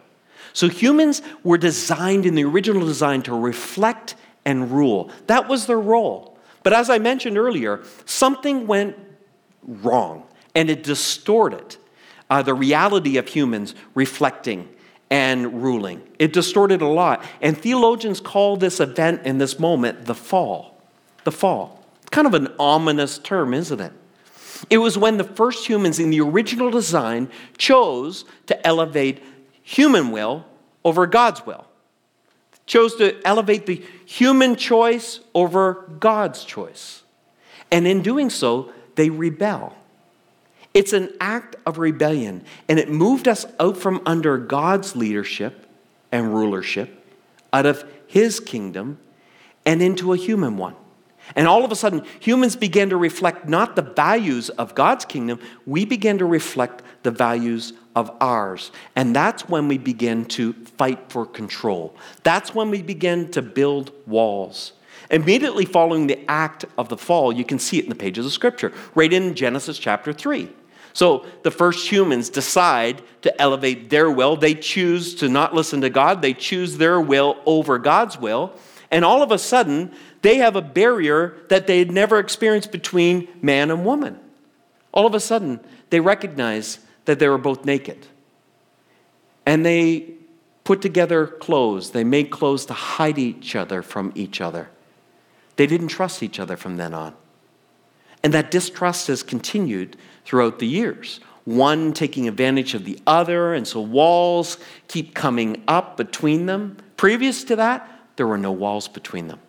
So 0.53 0.69
humans 0.69 1.21
were 1.43 1.57
designed 1.57 2.25
in 2.25 2.35
the 2.35 2.43
original 2.45 2.85
design 2.85 3.23
to 3.23 3.33
reflect 3.33 4.15
and 4.45 4.71
rule. 4.71 5.11
That 5.27 5.49
was 5.49 5.65
their 5.65 5.79
role. 5.79 6.37
But 6.63 6.73
as 6.73 6.89
I 6.89 6.97
mentioned 6.97 7.37
earlier, 7.37 7.83
something 8.05 8.67
went 8.67 8.95
wrong 9.63 10.23
and 10.55 10.69
it 10.69 10.83
distorted 10.83 11.77
uh, 12.29 12.41
the 12.41 12.53
reality 12.53 13.17
of 13.17 13.27
humans 13.27 13.75
reflecting 13.95 14.69
and 15.09 15.61
ruling. 15.61 16.01
It 16.17 16.33
distorted 16.33 16.81
a 16.81 16.87
lot. 16.87 17.23
And 17.41 17.57
theologians 17.57 18.19
call 18.19 18.57
this 18.57 18.79
event 18.79 19.25
in 19.25 19.37
this 19.37 19.59
moment 19.59 20.05
the 20.05 20.15
fall. 20.15 20.81
The 21.23 21.31
fall. 21.31 21.85
Kind 22.09 22.25
of 22.25 22.33
an 22.33 22.47
ominous 22.57 23.19
term, 23.19 23.53
isn't 23.53 23.79
it? 23.79 23.93
It 24.69 24.77
was 24.77 24.97
when 24.97 25.17
the 25.17 25.23
first 25.23 25.67
humans 25.67 25.99
in 25.99 26.09
the 26.09 26.21
original 26.21 26.71
design 26.71 27.29
chose 27.57 28.25
to 28.47 28.67
elevate 28.67 29.21
human 29.61 30.11
will 30.11 30.45
over 30.83 31.05
God's 31.05 31.45
will. 31.45 31.67
Chose 32.65 32.95
to 32.95 33.15
elevate 33.25 33.65
the 33.65 33.83
human 34.05 34.55
choice 34.55 35.19
over 35.35 35.85
God's 35.99 36.43
choice. 36.45 37.03
And 37.71 37.85
in 37.85 38.01
doing 38.01 38.29
so, 38.29 38.71
they 38.95 39.09
rebel. 39.09 39.75
It's 40.73 40.93
an 40.93 41.13
act 41.21 41.55
of 41.65 41.77
rebellion, 41.77 42.43
and 42.67 42.79
it 42.79 42.89
moved 42.89 43.27
us 43.27 43.45
out 43.59 43.77
from 43.77 44.01
under 44.05 44.37
God's 44.37 44.95
leadership 44.95 45.67
and 46.11 46.33
rulership, 46.33 47.05
out 47.51 47.65
of 47.65 47.83
his 48.07 48.39
kingdom, 48.39 48.97
and 49.65 49.81
into 49.81 50.13
a 50.13 50.17
human 50.17 50.57
one. 50.57 50.75
And 51.35 51.47
all 51.47 51.63
of 51.63 51.71
a 51.71 51.75
sudden, 51.75 52.03
humans 52.19 52.55
began 52.55 52.89
to 52.89 52.97
reflect 52.97 53.47
not 53.47 53.75
the 53.75 53.81
values 53.81 54.49
of 54.49 54.75
God's 54.75 55.05
kingdom, 55.05 55.39
we 55.65 55.85
began 55.85 56.17
to 56.17 56.25
reflect 56.25 56.81
the 57.03 57.11
values 57.11 57.73
of 57.95 58.11
ours. 58.19 58.71
And 58.95 59.15
that's 59.15 59.47
when 59.47 59.67
we 59.67 59.77
begin 59.77 60.25
to 60.25 60.53
fight 60.53 61.09
for 61.09 61.25
control. 61.25 61.95
That's 62.23 62.53
when 62.53 62.69
we 62.69 62.81
begin 62.81 63.29
to 63.31 63.41
build 63.41 63.91
walls. 64.05 64.73
Immediately 65.11 65.65
following 65.65 66.07
the 66.07 66.19
act 66.29 66.65
of 66.77 66.89
the 66.89 66.97
fall, 66.97 67.31
you 67.31 67.45
can 67.45 67.59
see 67.59 67.77
it 67.77 67.83
in 67.83 67.89
the 67.89 67.95
pages 67.95 68.25
of 68.25 68.31
Scripture, 68.31 68.73
right 68.95 69.11
in 69.11 69.35
Genesis 69.35 69.77
chapter 69.77 70.11
3. 70.11 70.49
So 70.93 71.25
the 71.41 71.51
first 71.51 71.91
humans 71.91 72.29
decide 72.29 73.01
to 73.23 73.41
elevate 73.41 73.89
their 73.89 74.09
will. 74.09 74.35
They 74.35 74.53
choose 74.53 75.15
to 75.15 75.27
not 75.27 75.53
listen 75.53 75.81
to 75.81 75.89
God, 75.89 76.21
they 76.21 76.33
choose 76.33 76.77
their 76.77 77.01
will 77.01 77.37
over 77.45 77.77
God's 77.79 78.17
will. 78.17 78.53
And 78.91 79.03
all 79.03 79.23
of 79.23 79.31
a 79.31 79.39
sudden, 79.39 79.91
they 80.21 80.37
have 80.37 80.55
a 80.55 80.61
barrier 80.61 81.35
that 81.49 81.65
they 81.65 81.79
had 81.79 81.91
never 81.91 82.19
experienced 82.19 82.71
between 82.71 83.27
man 83.41 83.71
and 83.71 83.83
woman. 83.83 84.19
All 84.91 85.07
of 85.07 85.15
a 85.15 85.19
sudden, 85.19 85.59
they 85.89 85.99
recognize 85.99 86.77
that 87.05 87.17
they 87.17 87.27
were 87.27 87.39
both 87.39 87.65
naked. 87.65 88.05
And 89.45 89.65
they 89.65 90.13
put 90.63 90.81
together 90.81 91.25
clothes. 91.25 91.91
They 91.91 92.03
made 92.03 92.29
clothes 92.29 92.65
to 92.67 92.73
hide 92.73 93.17
each 93.17 93.55
other 93.55 93.81
from 93.81 94.11
each 94.15 94.39
other. 94.39 94.69
They 95.55 95.67
didn't 95.67 95.89
trust 95.89 96.23
each 96.23 96.39
other 96.39 96.55
from 96.55 96.77
then 96.77 96.93
on. 96.93 97.15
And 98.23 98.33
that 98.33 98.51
distrust 98.51 99.07
has 99.07 99.21
continued 99.23 99.97
throughout 100.25 100.59
the 100.59 100.67
years. 100.67 101.19
One 101.45 101.93
taking 101.93 102.27
advantage 102.27 102.73
of 102.73 102.85
the 102.85 102.99
other, 103.05 103.53
and 103.53 103.67
so 103.67 103.81
walls 103.81 104.57
keep 104.87 105.13
coming 105.13 105.61
up 105.67 105.97
between 105.97 106.45
them. 106.45 106.77
Previous 106.95 107.43
to 107.45 107.55
that, 107.57 107.89
there 108.15 108.27
were 108.27 108.37
no 108.37 108.51
walls 108.51 108.87
between 108.87 109.27
them. 109.27 109.39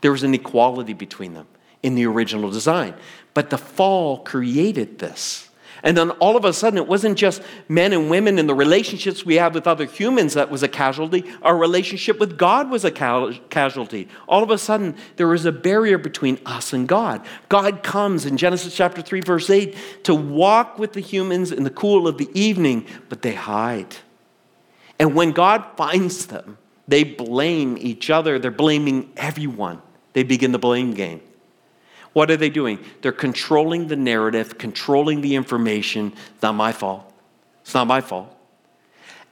There 0.00 0.12
was 0.12 0.22
an 0.22 0.34
equality 0.34 0.92
between 0.92 1.34
them 1.34 1.46
in 1.82 1.94
the 1.94 2.06
original 2.06 2.50
design. 2.50 2.94
But 3.34 3.50
the 3.50 3.58
fall 3.58 4.18
created 4.18 4.98
this. 4.98 5.49
And 5.82 5.96
then 5.96 6.10
all 6.12 6.36
of 6.36 6.44
a 6.44 6.52
sudden, 6.52 6.76
it 6.76 6.86
wasn't 6.86 7.16
just 7.16 7.42
men 7.68 7.92
and 7.92 8.10
women 8.10 8.38
and 8.38 8.48
the 8.48 8.54
relationships 8.54 9.24
we 9.24 9.36
have 9.36 9.54
with 9.54 9.66
other 9.66 9.86
humans 9.86 10.34
that 10.34 10.50
was 10.50 10.62
a 10.62 10.68
casualty. 10.68 11.24
Our 11.42 11.56
relationship 11.56 12.20
with 12.20 12.36
God 12.36 12.70
was 12.70 12.84
a 12.84 12.90
casualty. 12.90 14.08
All 14.28 14.42
of 14.42 14.50
a 14.50 14.58
sudden, 14.58 14.96
there 15.16 15.28
was 15.28 15.46
a 15.46 15.52
barrier 15.52 15.98
between 15.98 16.38
us 16.44 16.72
and 16.72 16.86
God. 16.86 17.24
God 17.48 17.82
comes 17.82 18.26
in 18.26 18.36
Genesis 18.36 18.74
chapter 18.74 19.00
3, 19.00 19.20
verse 19.20 19.48
8, 19.48 19.76
to 20.04 20.14
walk 20.14 20.78
with 20.78 20.92
the 20.92 21.00
humans 21.00 21.52
in 21.52 21.64
the 21.64 21.70
cool 21.70 22.06
of 22.06 22.18
the 22.18 22.28
evening, 22.34 22.86
but 23.08 23.22
they 23.22 23.34
hide. 23.34 23.96
And 24.98 25.14
when 25.14 25.32
God 25.32 25.64
finds 25.76 26.26
them, 26.26 26.58
they 26.86 27.04
blame 27.04 27.78
each 27.78 28.10
other, 28.10 28.38
they're 28.38 28.50
blaming 28.50 29.12
everyone. 29.16 29.80
They 30.12 30.24
begin 30.24 30.52
the 30.52 30.58
blame 30.58 30.92
game. 30.92 31.22
What 32.12 32.30
are 32.30 32.36
they 32.36 32.50
doing? 32.50 32.78
They're 33.02 33.12
controlling 33.12 33.88
the 33.88 33.96
narrative, 33.96 34.58
controlling 34.58 35.20
the 35.20 35.36
information. 35.36 36.12
It's 36.34 36.42
not 36.42 36.54
my 36.54 36.72
fault. 36.72 37.12
It's 37.62 37.74
not 37.74 37.86
my 37.86 38.00
fault. 38.00 38.36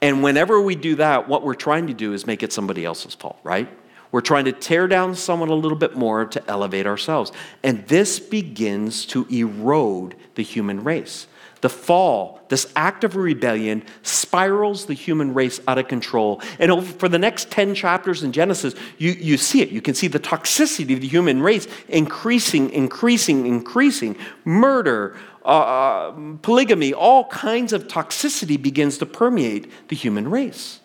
And 0.00 0.22
whenever 0.22 0.60
we 0.60 0.76
do 0.76 0.94
that, 0.96 1.28
what 1.28 1.42
we're 1.42 1.54
trying 1.54 1.88
to 1.88 1.94
do 1.94 2.12
is 2.12 2.26
make 2.26 2.42
it 2.42 2.52
somebody 2.52 2.84
else's 2.84 3.14
fault, 3.14 3.38
right? 3.42 3.68
We're 4.12 4.20
trying 4.20 4.44
to 4.46 4.52
tear 4.52 4.86
down 4.86 5.14
someone 5.16 5.48
a 5.48 5.54
little 5.54 5.76
bit 5.76 5.96
more 5.96 6.24
to 6.24 6.50
elevate 6.50 6.86
ourselves. 6.86 7.32
And 7.62 7.86
this 7.88 8.20
begins 8.20 9.04
to 9.06 9.26
erode 9.26 10.14
the 10.34 10.42
human 10.42 10.84
race. 10.84 11.26
The 11.60 11.68
fall, 11.68 12.40
this 12.48 12.70
act 12.76 13.04
of 13.04 13.16
rebellion, 13.16 13.82
spirals 14.02 14.86
the 14.86 14.94
human 14.94 15.34
race 15.34 15.60
out 15.66 15.78
of 15.78 15.88
control. 15.88 16.40
And 16.58 16.70
over, 16.70 16.86
for 16.92 17.08
the 17.08 17.18
next 17.18 17.50
10 17.50 17.74
chapters 17.74 18.22
in 18.22 18.32
Genesis, 18.32 18.74
you, 18.96 19.12
you 19.12 19.36
see 19.36 19.60
it. 19.60 19.70
You 19.70 19.82
can 19.82 19.94
see 19.94 20.08
the 20.08 20.20
toxicity 20.20 20.94
of 20.94 21.00
the 21.00 21.08
human 21.08 21.42
race 21.42 21.66
increasing, 21.88 22.70
increasing, 22.70 23.46
increasing. 23.46 24.16
Murder, 24.44 25.16
uh, 25.44 25.48
uh 25.48 26.10
polygamy, 26.42 26.92
all 26.94 27.24
kinds 27.26 27.72
of 27.72 27.88
toxicity 27.88 28.60
begins 28.60 28.98
to 28.98 29.06
permeate 29.06 29.88
the 29.88 29.96
human 29.96 30.28
race. 30.30 30.80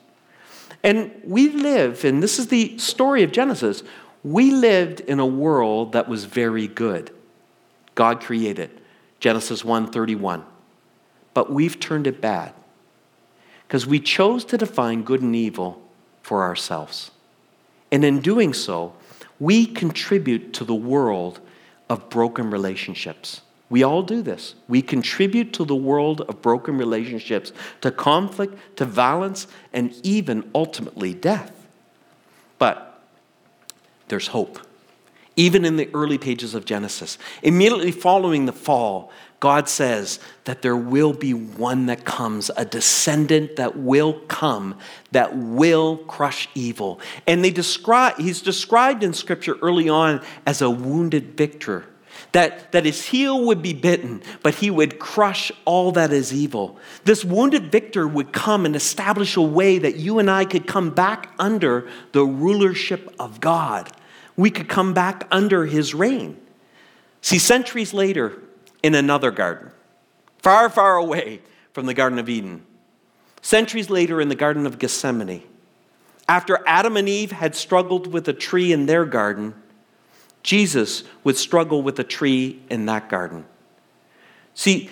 And 0.83 1.11
we 1.23 1.49
live, 1.49 2.03
and 2.03 2.21
this 2.21 2.39
is 2.39 2.47
the 2.47 2.77
story 2.77 3.23
of 3.23 3.31
Genesis, 3.31 3.83
we 4.23 4.51
lived 4.51 4.99
in 5.01 5.19
a 5.19 5.25
world 5.25 5.93
that 5.93 6.09
was 6.09 6.25
very 6.25 6.67
good. 6.67 7.11
God 7.95 8.21
created. 8.21 8.81
Genesis 9.19 9.63
1:31 9.63 10.43
but 11.33 11.51
we've 11.51 11.79
turned 11.79 12.07
it 12.07 12.21
bad 12.21 12.53
because 13.67 13.87
we 13.87 13.99
chose 13.99 14.45
to 14.45 14.57
define 14.57 15.03
good 15.03 15.21
and 15.21 15.35
evil 15.35 15.81
for 16.21 16.43
ourselves. 16.43 17.11
And 17.91 18.03
in 18.03 18.21
doing 18.21 18.53
so, 18.53 18.93
we 19.39 19.65
contribute 19.65 20.53
to 20.53 20.63
the 20.63 20.75
world 20.75 21.39
of 21.89 22.09
broken 22.09 22.49
relationships. 22.49 23.41
We 23.69 23.83
all 23.83 24.03
do 24.03 24.21
this. 24.21 24.55
We 24.67 24.81
contribute 24.81 25.53
to 25.53 25.65
the 25.65 25.75
world 25.75 26.21
of 26.21 26.41
broken 26.41 26.77
relationships, 26.77 27.51
to 27.81 27.91
conflict, 27.91 28.77
to 28.77 28.85
violence, 28.85 29.47
and 29.73 29.93
even 30.03 30.49
ultimately 30.53 31.13
death. 31.13 31.65
But 32.59 33.01
there's 34.09 34.27
hope. 34.27 34.59
Even 35.35 35.65
in 35.65 35.77
the 35.77 35.89
early 35.93 36.19
pages 36.19 36.53
of 36.53 36.65
Genesis, 36.65 37.17
immediately 37.41 37.91
following 37.91 38.45
the 38.45 38.53
fall, 38.53 39.11
God 39.43 39.67
says 39.67 40.21
that 40.45 40.61
there 40.61 40.77
will 40.77 41.11
be 41.11 41.33
one 41.33 41.87
that 41.87 42.05
comes, 42.05 42.49
a 42.55 42.63
descendant 42.63 43.57
that 43.57 43.75
will 43.75 44.21
come, 44.29 44.79
that 45.11 45.35
will 45.35 45.97
crush 45.97 46.47
evil. 46.55 47.01
And 47.27 47.43
they 47.43 47.51
describe, 47.51 48.15
he's 48.19 48.41
described 48.41 49.03
in 49.03 49.11
Scripture 49.11 49.57
early 49.61 49.89
on 49.89 50.21
as 50.45 50.61
a 50.61 50.69
wounded 50.69 51.35
victor. 51.35 51.85
That, 52.31 52.71
that 52.71 52.85
his 52.85 53.07
heel 53.07 53.47
would 53.47 53.61
be 53.61 53.73
bitten, 53.73 54.23
but 54.43 54.55
he 54.55 54.71
would 54.71 54.97
crush 54.97 55.51
all 55.65 55.91
that 55.91 56.13
is 56.13 56.31
evil. 56.33 56.79
This 57.03 57.25
wounded 57.25 57.69
victor 57.69 58.07
would 58.07 58.31
come 58.31 58.65
and 58.65 58.77
establish 58.77 59.35
a 59.35 59.41
way 59.41 59.77
that 59.77 59.97
you 59.97 60.19
and 60.19 60.31
I 60.31 60.45
could 60.45 60.67
come 60.67 60.91
back 60.91 61.33
under 61.37 61.89
the 62.13 62.23
rulership 62.23 63.13
of 63.19 63.41
God. 63.41 63.91
We 64.37 64.51
could 64.51 64.69
come 64.69 64.93
back 64.93 65.27
under 65.31 65.65
his 65.65 65.93
reign. 65.93 66.37
See, 67.19 67.39
centuries 67.39 67.93
later, 67.93 68.39
in 68.83 68.93
another 68.93 69.31
garden, 69.31 69.71
far, 70.39 70.69
far 70.69 70.97
away 70.97 71.41
from 71.71 71.85
the 71.85 71.93
Garden 71.93 72.19
of 72.19 72.29
Eden. 72.29 72.65
Centuries 73.41 73.89
later, 73.89 74.21
in 74.21 74.27
the 74.27 74.35
Garden 74.35 74.65
of 74.65 74.77
Gethsemane, 74.77 75.41
after 76.27 76.59
Adam 76.67 76.95
and 76.97 77.09
Eve 77.09 77.31
had 77.31 77.55
struggled 77.55 78.07
with 78.07 78.27
a 78.27 78.33
tree 78.33 78.71
in 78.71 78.85
their 78.85 79.05
garden, 79.05 79.55
Jesus 80.43 81.03
would 81.23 81.37
struggle 81.37 81.81
with 81.81 81.97
a 81.99 82.03
tree 82.03 82.61
in 82.69 82.85
that 82.85 83.09
garden. 83.09 83.45
See, 84.53 84.89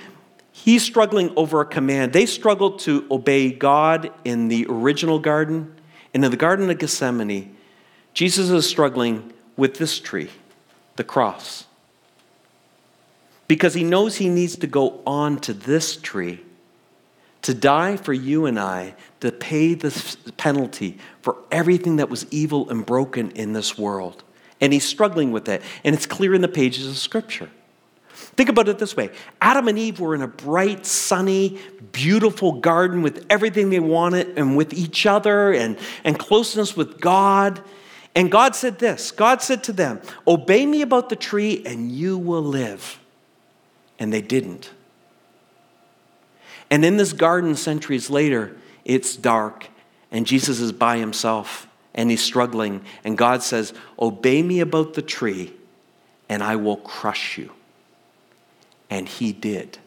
he's 0.52 0.84
struggling 0.84 1.32
over 1.36 1.62
a 1.62 1.66
command. 1.66 2.14
They 2.14 2.26
struggled 2.26 2.80
to 2.80 3.06
obey 3.12 3.52
God 3.52 4.12
in 4.24 4.48
the 4.48 4.66
original 4.70 5.20
garden, 5.20 5.76
and 6.14 6.26
in 6.26 6.32
the 6.32 6.38
Garden 6.38 6.70
of 6.70 6.78
Gethsemane, 6.78 7.56
Jesus 8.14 8.50
is 8.50 8.68
struggling 8.68 9.32
with 9.56 9.76
this 9.76 10.00
tree, 10.00 10.30
the 10.96 11.04
cross 11.04 11.66
because 13.52 13.74
he 13.74 13.84
knows 13.84 14.16
he 14.16 14.30
needs 14.30 14.56
to 14.56 14.66
go 14.66 15.02
on 15.06 15.38
to 15.38 15.52
this 15.52 15.98
tree 15.98 16.40
to 17.42 17.54
die 17.54 17.98
for 17.98 18.14
you 18.14 18.46
and 18.46 18.58
I, 18.58 18.96
to 19.20 19.30
pay 19.30 19.74
the 19.74 19.92
penalty 20.38 20.98
for 21.22 21.36
everything 21.52 21.98
that 21.98 22.10
was 22.10 22.26
evil 22.32 22.70
and 22.70 22.86
broken 22.86 23.32
in 23.32 23.52
this 23.52 23.78
world. 23.78 24.24
And 24.62 24.72
he's 24.72 24.86
struggling 24.86 25.34
with 25.34 25.44
that. 25.46 25.62
And 25.84 25.94
it's 25.94 26.06
clear 26.06 26.34
in 26.34 26.40
the 26.40 26.48
pages 26.48 26.88
of 26.88 26.98
Scripture. 26.98 27.50
Think 28.14 28.48
about 28.48 28.70
it 28.70 28.80
this 28.80 28.96
way 28.96 29.10
Adam 29.42 29.68
and 29.68 29.78
Eve 29.78 30.00
were 30.00 30.16
in 30.16 30.22
a 30.22 30.30
bright, 30.30 30.86
sunny, 30.86 31.60
beautiful 31.92 32.54
garden 32.54 33.02
with 33.02 33.26
everything 33.30 33.70
they 33.70 33.82
wanted 33.82 34.38
and 34.38 34.56
with 34.56 34.72
each 34.74 35.06
other 35.06 35.52
and, 35.52 35.78
and 36.06 36.18
closeness 36.18 36.78
with 36.78 37.02
God. 37.02 37.62
And 38.16 38.32
God 38.32 38.56
said 38.56 38.80
this 38.80 39.12
God 39.12 39.42
said 39.42 39.62
to 39.66 39.74
them, 39.74 40.00
Obey 40.26 40.66
me 40.66 40.84
about 40.84 41.10
the 41.10 41.18
tree, 41.18 41.64
and 41.66 41.92
you 41.92 42.18
will 42.18 42.44
live 42.44 42.98
and 44.02 44.12
they 44.12 44.22
didn't. 44.22 44.72
And 46.72 46.84
in 46.84 46.98
this 46.98 47.14
garden, 47.14 47.56
centuries 47.56 48.10
later, 48.10 48.58
it's 48.84 49.16
dark, 49.16 49.68
and 50.10 50.26
Jesus 50.26 50.60
is 50.60 50.72
by 50.72 50.98
himself, 50.98 51.68
and 51.94 52.10
he's 52.10 52.24
struggling. 52.24 52.84
And 53.04 53.16
God 53.16 53.44
says, 53.44 53.74
Obey 54.00 54.42
me 54.42 54.60
about 54.60 54.96
the 54.96 55.04
tree, 55.04 55.54
and 56.28 56.42
I 56.42 56.56
will 56.56 56.78
crush 56.78 57.38
you. 57.38 57.52
And 58.90 59.08
he 59.08 59.32
did. 59.34 59.78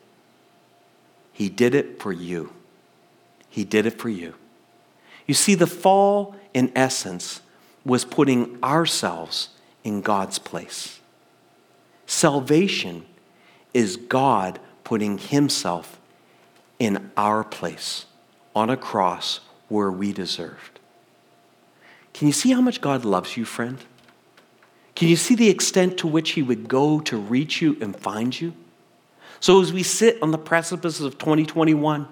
He 1.32 1.48
did 1.48 1.74
it 1.74 2.00
for 2.00 2.12
you. 2.12 2.52
He 3.48 3.64
did 3.64 3.84
it 3.84 3.98
for 3.98 4.08
you. 4.08 4.34
You 5.26 5.34
see, 5.34 5.56
the 5.56 5.66
fall, 5.66 6.36
in 6.54 6.70
essence, 6.76 7.40
was 7.84 8.04
putting 8.04 8.62
ourselves 8.62 9.48
in 9.82 10.02
God's 10.02 10.38
place. 10.38 11.00
Salvation 12.06 13.06
is 13.74 13.96
God 13.96 14.60
putting 14.84 15.18
himself 15.18 16.00
in 16.78 17.10
our 17.16 17.44
place 17.44 18.06
on 18.54 18.70
a 18.70 18.76
cross 18.76 19.40
where 19.68 19.90
we 19.90 20.12
deserved. 20.12 20.78
Can 22.12 22.28
you 22.28 22.32
see 22.32 22.52
how 22.52 22.60
much 22.60 22.80
God 22.80 23.04
loves 23.04 23.36
you, 23.36 23.44
friend? 23.44 23.78
Can 24.94 25.08
you 25.08 25.16
see 25.16 25.34
the 25.34 25.48
extent 25.48 25.98
to 25.98 26.06
which 26.06 26.30
he 26.30 26.42
would 26.42 26.68
go 26.68 27.00
to 27.00 27.16
reach 27.16 27.60
you 27.60 27.76
and 27.80 27.98
find 27.98 28.40
you? 28.40 28.54
So, 29.40 29.60
as 29.60 29.72
we 29.72 29.82
sit 29.82 30.22
on 30.22 30.30
the 30.30 30.38
precipice 30.38 31.00
of 31.00 31.18
2021, 31.18 32.06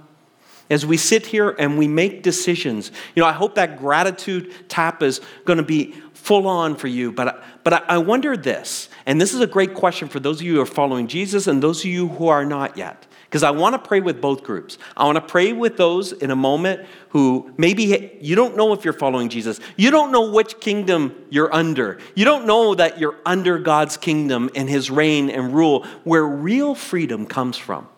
as 0.72 0.86
we 0.86 0.96
sit 0.96 1.26
here 1.26 1.50
and 1.58 1.76
we 1.76 1.86
make 1.86 2.22
decisions, 2.22 2.90
you 3.14 3.22
know, 3.22 3.28
I 3.28 3.32
hope 3.32 3.56
that 3.56 3.78
gratitude 3.78 4.68
tap 4.68 5.02
is 5.02 5.20
going 5.44 5.58
to 5.58 5.62
be 5.62 5.92
full 6.14 6.46
on 6.46 6.76
for 6.76 6.88
you. 6.88 7.12
But, 7.12 7.44
but 7.62 7.88
I 7.90 7.98
wonder 7.98 8.36
this, 8.36 8.88
and 9.04 9.20
this 9.20 9.34
is 9.34 9.40
a 9.40 9.46
great 9.46 9.74
question 9.74 10.08
for 10.08 10.18
those 10.18 10.40
of 10.40 10.46
you 10.46 10.54
who 10.54 10.60
are 10.62 10.66
following 10.66 11.08
Jesus 11.08 11.46
and 11.46 11.62
those 11.62 11.80
of 11.80 11.90
you 11.90 12.08
who 12.08 12.28
are 12.28 12.44
not 12.44 12.76
yet. 12.76 13.06
Because 13.24 13.42
I 13.42 13.50
want 13.50 13.74
to 13.74 13.78
pray 13.78 14.00
with 14.00 14.20
both 14.20 14.42
groups. 14.42 14.76
I 14.94 15.04
want 15.04 15.16
to 15.16 15.22
pray 15.22 15.52
with 15.52 15.78
those 15.78 16.12
in 16.12 16.30
a 16.30 16.36
moment 16.36 16.86
who 17.10 17.52
maybe 17.56 18.18
you 18.20 18.36
don't 18.36 18.56
know 18.56 18.74
if 18.74 18.84
you're 18.84 18.92
following 18.92 19.30
Jesus. 19.30 19.58
You 19.76 19.90
don't 19.90 20.12
know 20.12 20.30
which 20.30 20.60
kingdom 20.60 21.14
you're 21.30 21.52
under. 21.52 21.98
You 22.14 22.26
don't 22.26 22.46
know 22.46 22.74
that 22.74 22.98
you're 22.98 23.16
under 23.24 23.58
God's 23.58 23.96
kingdom 23.96 24.50
and 24.54 24.68
his 24.68 24.90
reign 24.90 25.30
and 25.30 25.54
rule, 25.54 25.86
where 26.04 26.24
real 26.26 26.74
freedom 26.74 27.26
comes 27.26 27.56
from. 27.56 27.88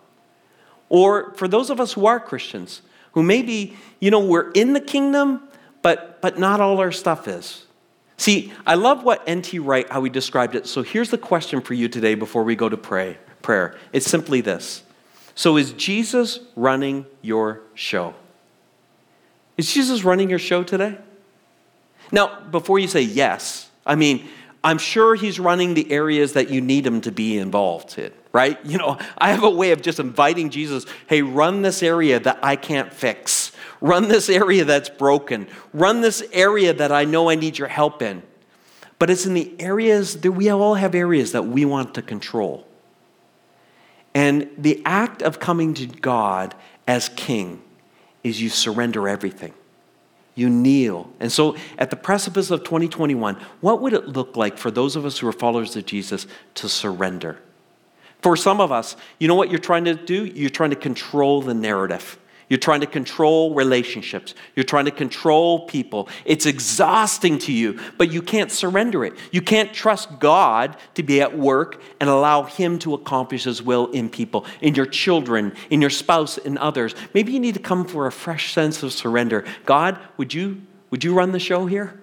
Or 0.88 1.32
for 1.34 1.48
those 1.48 1.70
of 1.70 1.80
us 1.80 1.92
who 1.92 2.06
are 2.06 2.20
Christians, 2.20 2.82
who 3.12 3.22
maybe, 3.22 3.76
you 4.00 4.10
know, 4.10 4.20
we're 4.20 4.50
in 4.52 4.72
the 4.72 4.80
kingdom, 4.80 5.42
but, 5.82 6.20
but 6.20 6.38
not 6.38 6.60
all 6.60 6.78
our 6.78 6.92
stuff 6.92 7.28
is. 7.28 7.66
See, 8.16 8.52
I 8.66 8.74
love 8.74 9.02
what 9.02 9.22
N.T. 9.26 9.58
Wright, 9.58 9.90
how 9.90 10.02
he 10.04 10.10
described 10.10 10.54
it. 10.54 10.66
So 10.66 10.82
here's 10.82 11.10
the 11.10 11.18
question 11.18 11.60
for 11.60 11.74
you 11.74 11.88
today 11.88 12.14
before 12.14 12.44
we 12.44 12.54
go 12.54 12.68
to 12.68 12.76
pray. 12.76 13.18
Prayer. 13.42 13.76
It's 13.92 14.06
simply 14.06 14.40
this. 14.40 14.82
So 15.34 15.56
is 15.56 15.72
Jesus 15.72 16.38
running 16.56 17.06
your 17.22 17.60
show? 17.74 18.14
Is 19.56 19.72
Jesus 19.72 20.04
running 20.04 20.30
your 20.30 20.38
show 20.38 20.62
today? 20.62 20.96
Now, 22.12 22.40
before 22.40 22.78
you 22.78 22.88
say 22.88 23.02
yes, 23.02 23.68
I 23.84 23.96
mean, 23.96 24.28
I'm 24.64 24.78
sure 24.78 25.14
he's 25.14 25.38
running 25.38 25.74
the 25.74 25.92
areas 25.92 26.32
that 26.32 26.48
you 26.48 26.62
need 26.62 26.86
him 26.86 27.02
to 27.02 27.12
be 27.12 27.36
involved 27.36 27.98
in, 27.98 28.10
right? 28.32 28.58
You 28.64 28.78
know, 28.78 28.98
I 29.18 29.30
have 29.32 29.44
a 29.44 29.50
way 29.50 29.72
of 29.72 29.82
just 29.82 30.00
inviting 30.00 30.48
Jesus, 30.48 30.86
hey, 31.06 31.20
run 31.20 31.60
this 31.60 31.82
area 31.82 32.18
that 32.18 32.38
I 32.42 32.56
can't 32.56 32.90
fix. 32.92 33.52
Run 33.82 34.08
this 34.08 34.30
area 34.30 34.64
that's 34.64 34.88
broken. 34.88 35.48
Run 35.74 36.00
this 36.00 36.24
area 36.32 36.72
that 36.72 36.90
I 36.90 37.04
know 37.04 37.28
I 37.28 37.34
need 37.34 37.58
your 37.58 37.68
help 37.68 38.00
in. 38.00 38.22
But 38.98 39.10
it's 39.10 39.26
in 39.26 39.34
the 39.34 39.54
areas 39.60 40.22
that 40.22 40.32
we 40.32 40.48
all 40.48 40.76
have 40.76 40.94
areas 40.94 41.32
that 41.32 41.42
we 41.42 41.66
want 41.66 41.94
to 41.96 42.02
control. 42.02 42.66
And 44.14 44.48
the 44.56 44.80
act 44.86 45.20
of 45.20 45.40
coming 45.40 45.74
to 45.74 45.86
God 45.86 46.54
as 46.86 47.10
king 47.10 47.60
is 48.22 48.40
you 48.40 48.48
surrender 48.48 49.08
everything. 49.08 49.52
You 50.34 50.50
kneel. 50.50 51.10
And 51.20 51.30
so, 51.30 51.56
at 51.78 51.90
the 51.90 51.96
precipice 51.96 52.50
of 52.50 52.64
2021, 52.64 53.36
what 53.60 53.80
would 53.80 53.92
it 53.92 54.08
look 54.08 54.36
like 54.36 54.58
for 54.58 54.70
those 54.70 54.96
of 54.96 55.04
us 55.04 55.18
who 55.18 55.28
are 55.28 55.32
followers 55.32 55.76
of 55.76 55.86
Jesus 55.86 56.26
to 56.54 56.68
surrender? 56.68 57.38
For 58.20 58.36
some 58.36 58.60
of 58.60 58.72
us, 58.72 58.96
you 59.18 59.28
know 59.28 59.34
what 59.34 59.50
you're 59.50 59.60
trying 59.60 59.84
to 59.84 59.94
do? 59.94 60.24
You're 60.24 60.50
trying 60.50 60.70
to 60.70 60.76
control 60.76 61.42
the 61.42 61.54
narrative. 61.54 62.18
You're 62.48 62.58
trying 62.58 62.80
to 62.80 62.86
control 62.86 63.54
relationships. 63.54 64.34
You're 64.54 64.64
trying 64.64 64.84
to 64.84 64.90
control 64.90 65.66
people. 65.66 66.08
It's 66.24 66.46
exhausting 66.46 67.38
to 67.40 67.52
you, 67.52 67.80
but 67.96 68.12
you 68.12 68.20
can't 68.20 68.50
surrender 68.50 69.04
it. 69.04 69.14
You 69.32 69.40
can't 69.40 69.72
trust 69.72 70.18
God 70.18 70.76
to 70.94 71.02
be 71.02 71.20
at 71.20 71.36
work 71.36 71.80
and 72.00 72.10
allow 72.10 72.42
Him 72.42 72.78
to 72.80 72.94
accomplish 72.94 73.44
His 73.44 73.62
will 73.62 73.90
in 73.92 74.10
people, 74.10 74.44
in 74.60 74.74
your 74.74 74.86
children, 74.86 75.54
in 75.70 75.80
your 75.80 75.90
spouse, 75.90 76.36
in 76.38 76.58
others. 76.58 76.94
Maybe 77.14 77.32
you 77.32 77.40
need 77.40 77.54
to 77.54 77.60
come 77.60 77.86
for 77.86 78.06
a 78.06 78.12
fresh 78.12 78.52
sense 78.52 78.82
of 78.82 78.92
surrender. 78.92 79.44
God, 79.64 79.98
would 80.16 80.34
you, 80.34 80.62
would 80.90 81.02
you 81.02 81.14
run 81.14 81.32
the 81.32 81.40
show 81.40 81.66
here? 81.66 82.00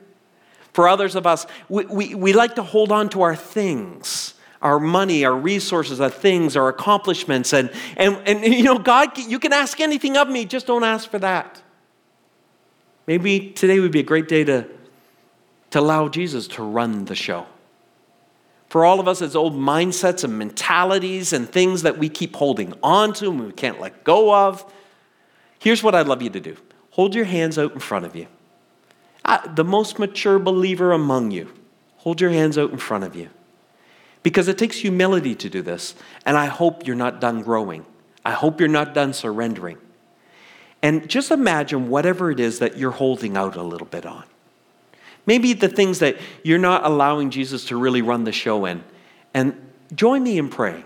For 0.74 0.88
others 0.88 1.16
of 1.16 1.28
us, 1.28 1.46
we, 1.70 1.86
we, 1.86 2.16
we 2.16 2.34
like 2.34 2.56
to 2.56 2.64
hold 2.64 2.92
on 2.92 3.10
to 3.10 3.22
our 3.22 3.36
things 3.36 4.36
our 4.62 4.80
money, 4.80 5.26
our 5.26 5.36
resources, 5.36 6.00
our 6.00 6.10
things, 6.10 6.56
our 6.56 6.70
accomplishments. 6.70 7.54
And, 7.54 7.72
and, 7.98 8.18
and 8.28 8.44
you 8.44 8.64
know, 8.64 8.78
God, 8.78 9.18
you 9.18 9.40
can 9.40 9.54
ask 9.54 9.80
anything 9.80 10.18
of 10.18 10.30
me, 10.30 10.46
just 10.46 10.68
don't 10.68 10.84
ask 10.84 11.10
for 11.10 11.20
that. 11.20 11.62
Maybe 13.08 13.50
today 13.50 13.80
would 13.80 13.92
be 13.92 14.00
a 14.00 14.04
great 14.04 14.28
day 14.28 14.44
to, 14.44 14.68
to 15.72 15.80
allow 15.80 16.08
Jesus 16.08 16.48
to 16.50 16.64
run 16.64 17.06
the 17.06 17.16
show. 17.16 17.48
For 18.70 18.86
all 18.86 19.02
of 19.02 19.08
us, 19.08 19.22
it's 19.22 19.36
old 19.36 19.54
mindsets 19.54 20.24
and 20.24 20.38
mentalities 20.38 21.34
and 21.34 21.50
things 21.50 21.82
that 21.82 21.98
we 21.98 22.08
keep 22.08 22.36
holding 22.36 22.74
on 22.82 23.12
to 23.16 23.30
and 23.30 23.48
we 23.48 23.52
can't 23.52 23.82
let 23.82 24.04
go 24.04 24.34
of. 24.34 24.64
Here's 25.60 25.84
what 25.84 25.94
I'd 25.94 26.08
love 26.08 26.22
you 26.22 26.30
to 26.30 26.40
do 26.40 26.56
hold 26.92 27.16
your 27.16 27.26
hands 27.26 27.58
out 27.58 27.74
in 27.74 27.80
front 27.80 28.06
of 28.06 28.16
you. 28.16 28.28
Uh, 29.26 29.46
the 29.56 29.64
most 29.64 30.00
mature 30.00 30.40
believer 30.40 30.92
among 30.92 31.32
you, 31.32 31.52
hold 31.98 32.22
your 32.22 32.30
hands 32.30 32.58
out 32.58 32.72
in 32.72 32.78
front 32.78 33.04
of 33.04 33.16
you. 33.16 33.30
Because 34.24 34.48
it 34.48 34.58
takes 34.58 34.78
humility 34.78 35.36
to 35.36 35.50
do 35.50 35.62
this. 35.62 35.96
And 36.26 36.38
I 36.38 36.46
hope 36.46 36.86
you're 36.86 36.96
not 36.96 37.20
done 37.20 37.42
growing. 37.42 37.86
I 38.24 38.32
hope 38.32 38.60
you're 38.60 38.70
not 38.70 38.94
done 38.94 39.14
surrendering. 39.14 39.78
And 40.84 41.08
just 41.10 41.32
imagine 41.32 41.90
whatever 41.90 42.32
it 42.32 42.40
is 42.40 42.60
that 42.60 42.78
you're 42.78 42.92
holding 42.92 43.38
out 43.38 43.56
a 43.56 43.64
little 43.64 43.88
bit 43.88 44.06
on. 44.06 44.24
Maybe 45.26 45.54
the 45.54 45.70
things 45.70 46.00
that 46.00 46.18
you're 46.44 46.60
not 46.60 46.86
allowing 46.86 47.30
Jesus 47.30 47.66
to 47.66 47.78
really 47.78 48.02
run 48.02 48.24
the 48.24 48.32
show 48.32 48.66
in. 48.66 48.84
And 49.34 49.70
join 49.94 50.24
me 50.24 50.38
in 50.38 50.50
praying. 50.50 50.86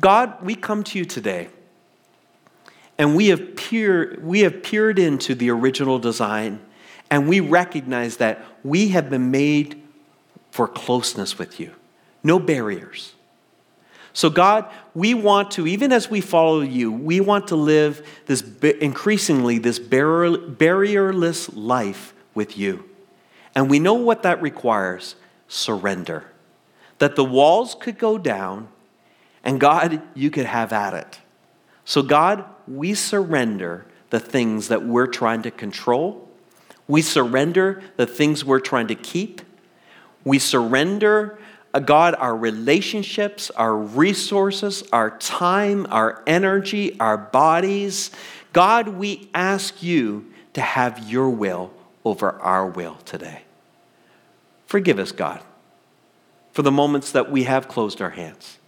God, 0.00 0.42
we 0.42 0.54
come 0.54 0.82
to 0.84 0.98
you 0.98 1.04
today 1.04 1.48
and 2.98 3.14
we 3.14 3.28
have, 3.28 3.56
peer, 3.56 4.18
we 4.22 4.40
have 4.40 4.62
peered 4.62 4.98
into 4.98 5.34
the 5.34 5.50
original 5.50 5.98
design 5.98 6.60
and 7.10 7.28
we 7.28 7.40
recognize 7.40 8.16
that 8.18 8.44
we 8.64 8.88
have 8.88 9.10
been 9.10 9.30
made 9.30 9.82
for 10.50 10.66
closeness 10.66 11.38
with 11.38 11.60
you 11.60 11.72
no 12.22 12.38
barriers. 12.38 13.14
So, 14.12 14.28
God, 14.28 14.70
we 14.94 15.14
want 15.14 15.52
to, 15.52 15.66
even 15.66 15.92
as 15.92 16.10
we 16.10 16.20
follow 16.20 16.60
you, 16.60 16.90
we 16.90 17.20
want 17.20 17.48
to 17.48 17.56
live 17.56 18.06
this 18.26 18.42
increasingly 18.62 19.58
this 19.58 19.78
barrierless 19.78 21.50
life 21.54 22.12
with 22.34 22.58
you. 22.58 22.84
And 23.54 23.70
we 23.70 23.78
know 23.78 23.94
what 23.94 24.22
that 24.24 24.42
requires 24.42 25.14
surrender. 25.48 26.26
That 26.98 27.16
the 27.16 27.24
walls 27.24 27.76
could 27.78 27.98
go 27.98 28.18
down, 28.18 28.68
and 29.42 29.60
God, 29.60 30.02
you 30.14 30.30
could 30.30 30.46
have 30.46 30.72
at 30.72 30.92
it. 30.92 31.20
So, 31.84 32.02
God, 32.02 32.44
we 32.68 32.94
surrender 32.94 33.86
the 34.10 34.20
things 34.20 34.68
that 34.68 34.84
we're 34.84 35.06
trying 35.06 35.42
to 35.42 35.50
control. 35.50 36.28
We 36.86 37.02
surrender 37.02 37.82
the 37.96 38.06
things 38.06 38.44
we're 38.44 38.60
trying 38.60 38.88
to 38.88 38.94
keep. 38.94 39.40
We 40.24 40.38
surrender 40.38 41.38
Uh, 41.72 41.78
God, 41.78 42.14
our 42.16 42.36
relationships, 42.36 43.50
our 43.50 43.76
resources, 43.76 44.82
our 44.92 45.16
time, 45.18 45.86
our 45.90 46.22
energy, 46.26 46.98
our 46.98 47.16
bodies. 47.16 48.10
God, 48.52 48.88
we 48.88 49.28
ask 49.34 49.82
you 49.82 50.26
to 50.54 50.60
have 50.60 51.10
your 51.10 51.30
will 51.30 51.72
over 52.04 52.32
our 52.40 52.66
will 52.66 52.96
today. 53.04 53.42
Forgive 54.66 54.98
us, 54.98 55.12
God, 55.12 55.42
for 56.52 56.62
the 56.62 56.72
moments 56.72 57.12
that 57.12 57.30
we 57.30 57.44
have 57.44 57.68
closed 57.68 58.00
our 58.00 58.10
hands. 58.10 58.58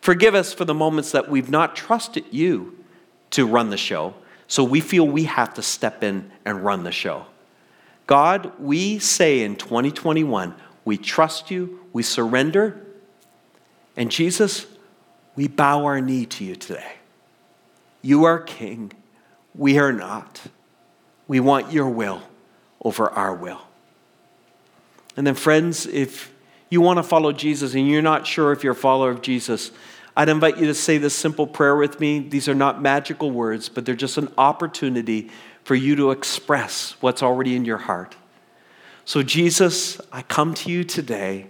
Forgive 0.00 0.34
us 0.34 0.52
for 0.52 0.64
the 0.64 0.74
moments 0.74 1.12
that 1.12 1.28
we've 1.28 1.50
not 1.50 1.74
trusted 1.74 2.24
you 2.30 2.78
to 3.30 3.46
run 3.46 3.70
the 3.70 3.76
show, 3.76 4.14
so 4.48 4.62
we 4.62 4.80
feel 4.80 5.06
we 5.06 5.24
have 5.24 5.54
to 5.54 5.62
step 5.62 6.02
in 6.04 6.30
and 6.44 6.64
run 6.64 6.84
the 6.84 6.92
show. 6.92 7.26
God, 8.06 8.52
we 8.60 9.00
say 9.00 9.42
in 9.42 9.56
2021, 9.56 10.54
we 10.86 10.96
trust 10.96 11.50
you, 11.50 11.80
we 11.92 12.02
surrender, 12.02 12.80
and 13.96 14.10
Jesus, 14.10 14.66
we 15.34 15.48
bow 15.48 15.84
our 15.84 16.00
knee 16.00 16.24
to 16.26 16.44
you 16.44 16.54
today. 16.54 16.94
You 18.02 18.24
are 18.24 18.38
King, 18.38 18.92
we 19.54 19.78
are 19.78 19.92
not. 19.92 20.40
We 21.28 21.40
want 21.40 21.72
your 21.72 21.88
will 21.88 22.22
over 22.82 23.10
our 23.10 23.34
will. 23.34 23.60
And 25.16 25.26
then, 25.26 25.34
friends, 25.34 25.86
if 25.86 26.32
you 26.70 26.80
want 26.80 26.98
to 26.98 27.02
follow 27.02 27.32
Jesus 27.32 27.74
and 27.74 27.88
you're 27.88 28.00
not 28.00 28.26
sure 28.26 28.52
if 28.52 28.62
you're 28.62 28.74
a 28.74 28.76
follower 28.76 29.10
of 29.10 29.22
Jesus, 29.22 29.72
I'd 30.16 30.28
invite 30.28 30.56
you 30.58 30.66
to 30.66 30.74
say 30.74 30.98
this 30.98 31.14
simple 31.14 31.46
prayer 31.46 31.74
with 31.74 31.98
me. 31.98 32.20
These 32.20 32.48
are 32.48 32.54
not 32.54 32.80
magical 32.80 33.30
words, 33.30 33.68
but 33.68 33.84
they're 33.84 33.96
just 33.96 34.18
an 34.18 34.32
opportunity 34.38 35.30
for 35.64 35.74
you 35.74 35.96
to 35.96 36.12
express 36.12 36.92
what's 37.00 37.22
already 37.22 37.56
in 37.56 37.64
your 37.64 37.78
heart. 37.78 38.14
So, 39.06 39.22
Jesus, 39.22 40.00
I 40.10 40.22
come 40.22 40.52
to 40.54 40.68
you 40.68 40.82
today 40.82 41.46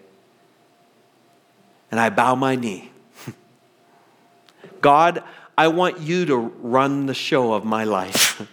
and 1.90 1.98
I 1.98 2.10
bow 2.10 2.34
my 2.34 2.54
knee. 2.54 2.90
God, 4.82 5.24
I 5.56 5.68
want 5.68 6.00
you 6.00 6.26
to 6.26 6.36
run 6.36 7.06
the 7.06 7.14
show 7.14 7.54
of 7.54 7.64
my 7.64 7.84
life, 7.84 8.46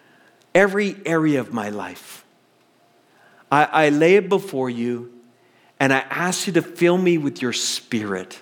every 0.56 0.96
area 1.06 1.38
of 1.38 1.52
my 1.52 1.68
life. 1.68 2.24
I, 3.50 3.64
I 3.64 3.88
lay 3.90 4.16
it 4.16 4.28
before 4.28 4.68
you 4.68 5.12
and 5.78 5.92
I 5.92 6.00
ask 6.10 6.48
you 6.48 6.52
to 6.54 6.62
fill 6.62 6.98
me 6.98 7.16
with 7.16 7.40
your 7.40 7.52
spirit. 7.52 8.40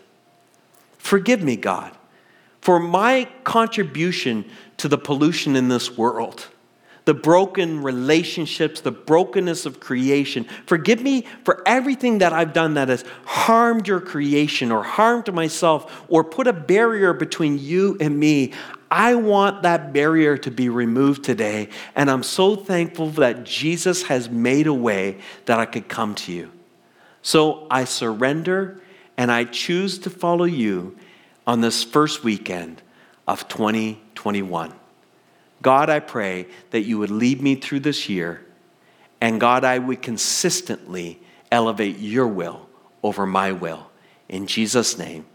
Forgive 0.96 1.42
me, 1.42 1.56
God, 1.56 1.94
for 2.62 2.80
my 2.80 3.28
contribution 3.44 4.46
to 4.78 4.88
the 4.88 4.96
pollution 4.96 5.56
in 5.56 5.68
this 5.68 5.98
world 5.98 6.46
the 7.06 7.14
broken 7.14 7.82
relationships, 7.82 8.80
the 8.80 8.90
brokenness 8.90 9.64
of 9.64 9.80
creation. 9.80 10.44
Forgive 10.66 11.00
me 11.00 11.24
for 11.44 11.62
everything 11.64 12.18
that 12.18 12.32
I've 12.32 12.52
done 12.52 12.74
that 12.74 12.88
has 12.88 13.04
harmed 13.24 13.88
your 13.88 14.00
creation 14.00 14.72
or 14.72 14.82
harmed 14.82 15.32
myself 15.32 16.04
or 16.08 16.24
put 16.24 16.48
a 16.48 16.52
barrier 16.52 17.12
between 17.12 17.58
you 17.58 17.96
and 18.00 18.18
me. 18.18 18.52
I 18.90 19.14
want 19.14 19.62
that 19.62 19.92
barrier 19.92 20.36
to 20.38 20.50
be 20.50 20.68
removed 20.68 21.22
today. 21.24 21.68
And 21.94 22.10
I'm 22.10 22.24
so 22.24 22.56
thankful 22.56 23.10
that 23.10 23.44
Jesus 23.44 24.02
has 24.04 24.28
made 24.28 24.66
a 24.66 24.74
way 24.74 25.18
that 25.46 25.60
I 25.60 25.66
could 25.66 25.88
come 25.88 26.16
to 26.16 26.32
you. 26.32 26.50
So 27.22 27.68
I 27.70 27.84
surrender 27.84 28.80
and 29.16 29.30
I 29.30 29.44
choose 29.44 29.98
to 30.00 30.10
follow 30.10 30.44
you 30.44 30.96
on 31.46 31.60
this 31.60 31.84
first 31.84 32.24
weekend 32.24 32.82
of 33.28 33.46
2021. 33.46 34.72
God, 35.66 35.90
I 35.90 35.98
pray 35.98 36.46
that 36.70 36.82
you 36.82 36.96
would 37.00 37.10
lead 37.10 37.42
me 37.42 37.56
through 37.56 37.80
this 37.80 38.08
year, 38.08 38.40
and 39.20 39.40
God, 39.40 39.64
I 39.64 39.80
would 39.80 40.00
consistently 40.00 41.18
elevate 41.50 41.98
your 41.98 42.28
will 42.28 42.68
over 43.02 43.26
my 43.26 43.50
will. 43.50 43.90
In 44.28 44.46
Jesus' 44.46 44.96
name, 44.96 45.26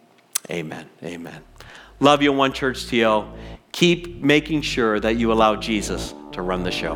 amen. 0.49 0.87
Amen. 1.03 1.43
Love 1.99 2.21
you, 2.21 2.31
One 2.31 2.53
Church 2.53 2.87
TO. 2.87 3.25
Keep 3.73 4.21
making 4.23 4.61
sure 4.61 5.01
that 5.01 5.17
you 5.17 5.33
allow 5.33 5.57
Jesus 5.57 6.13
to 6.31 6.41
run 6.41 6.63
the 6.63 6.71
show. 6.71 6.95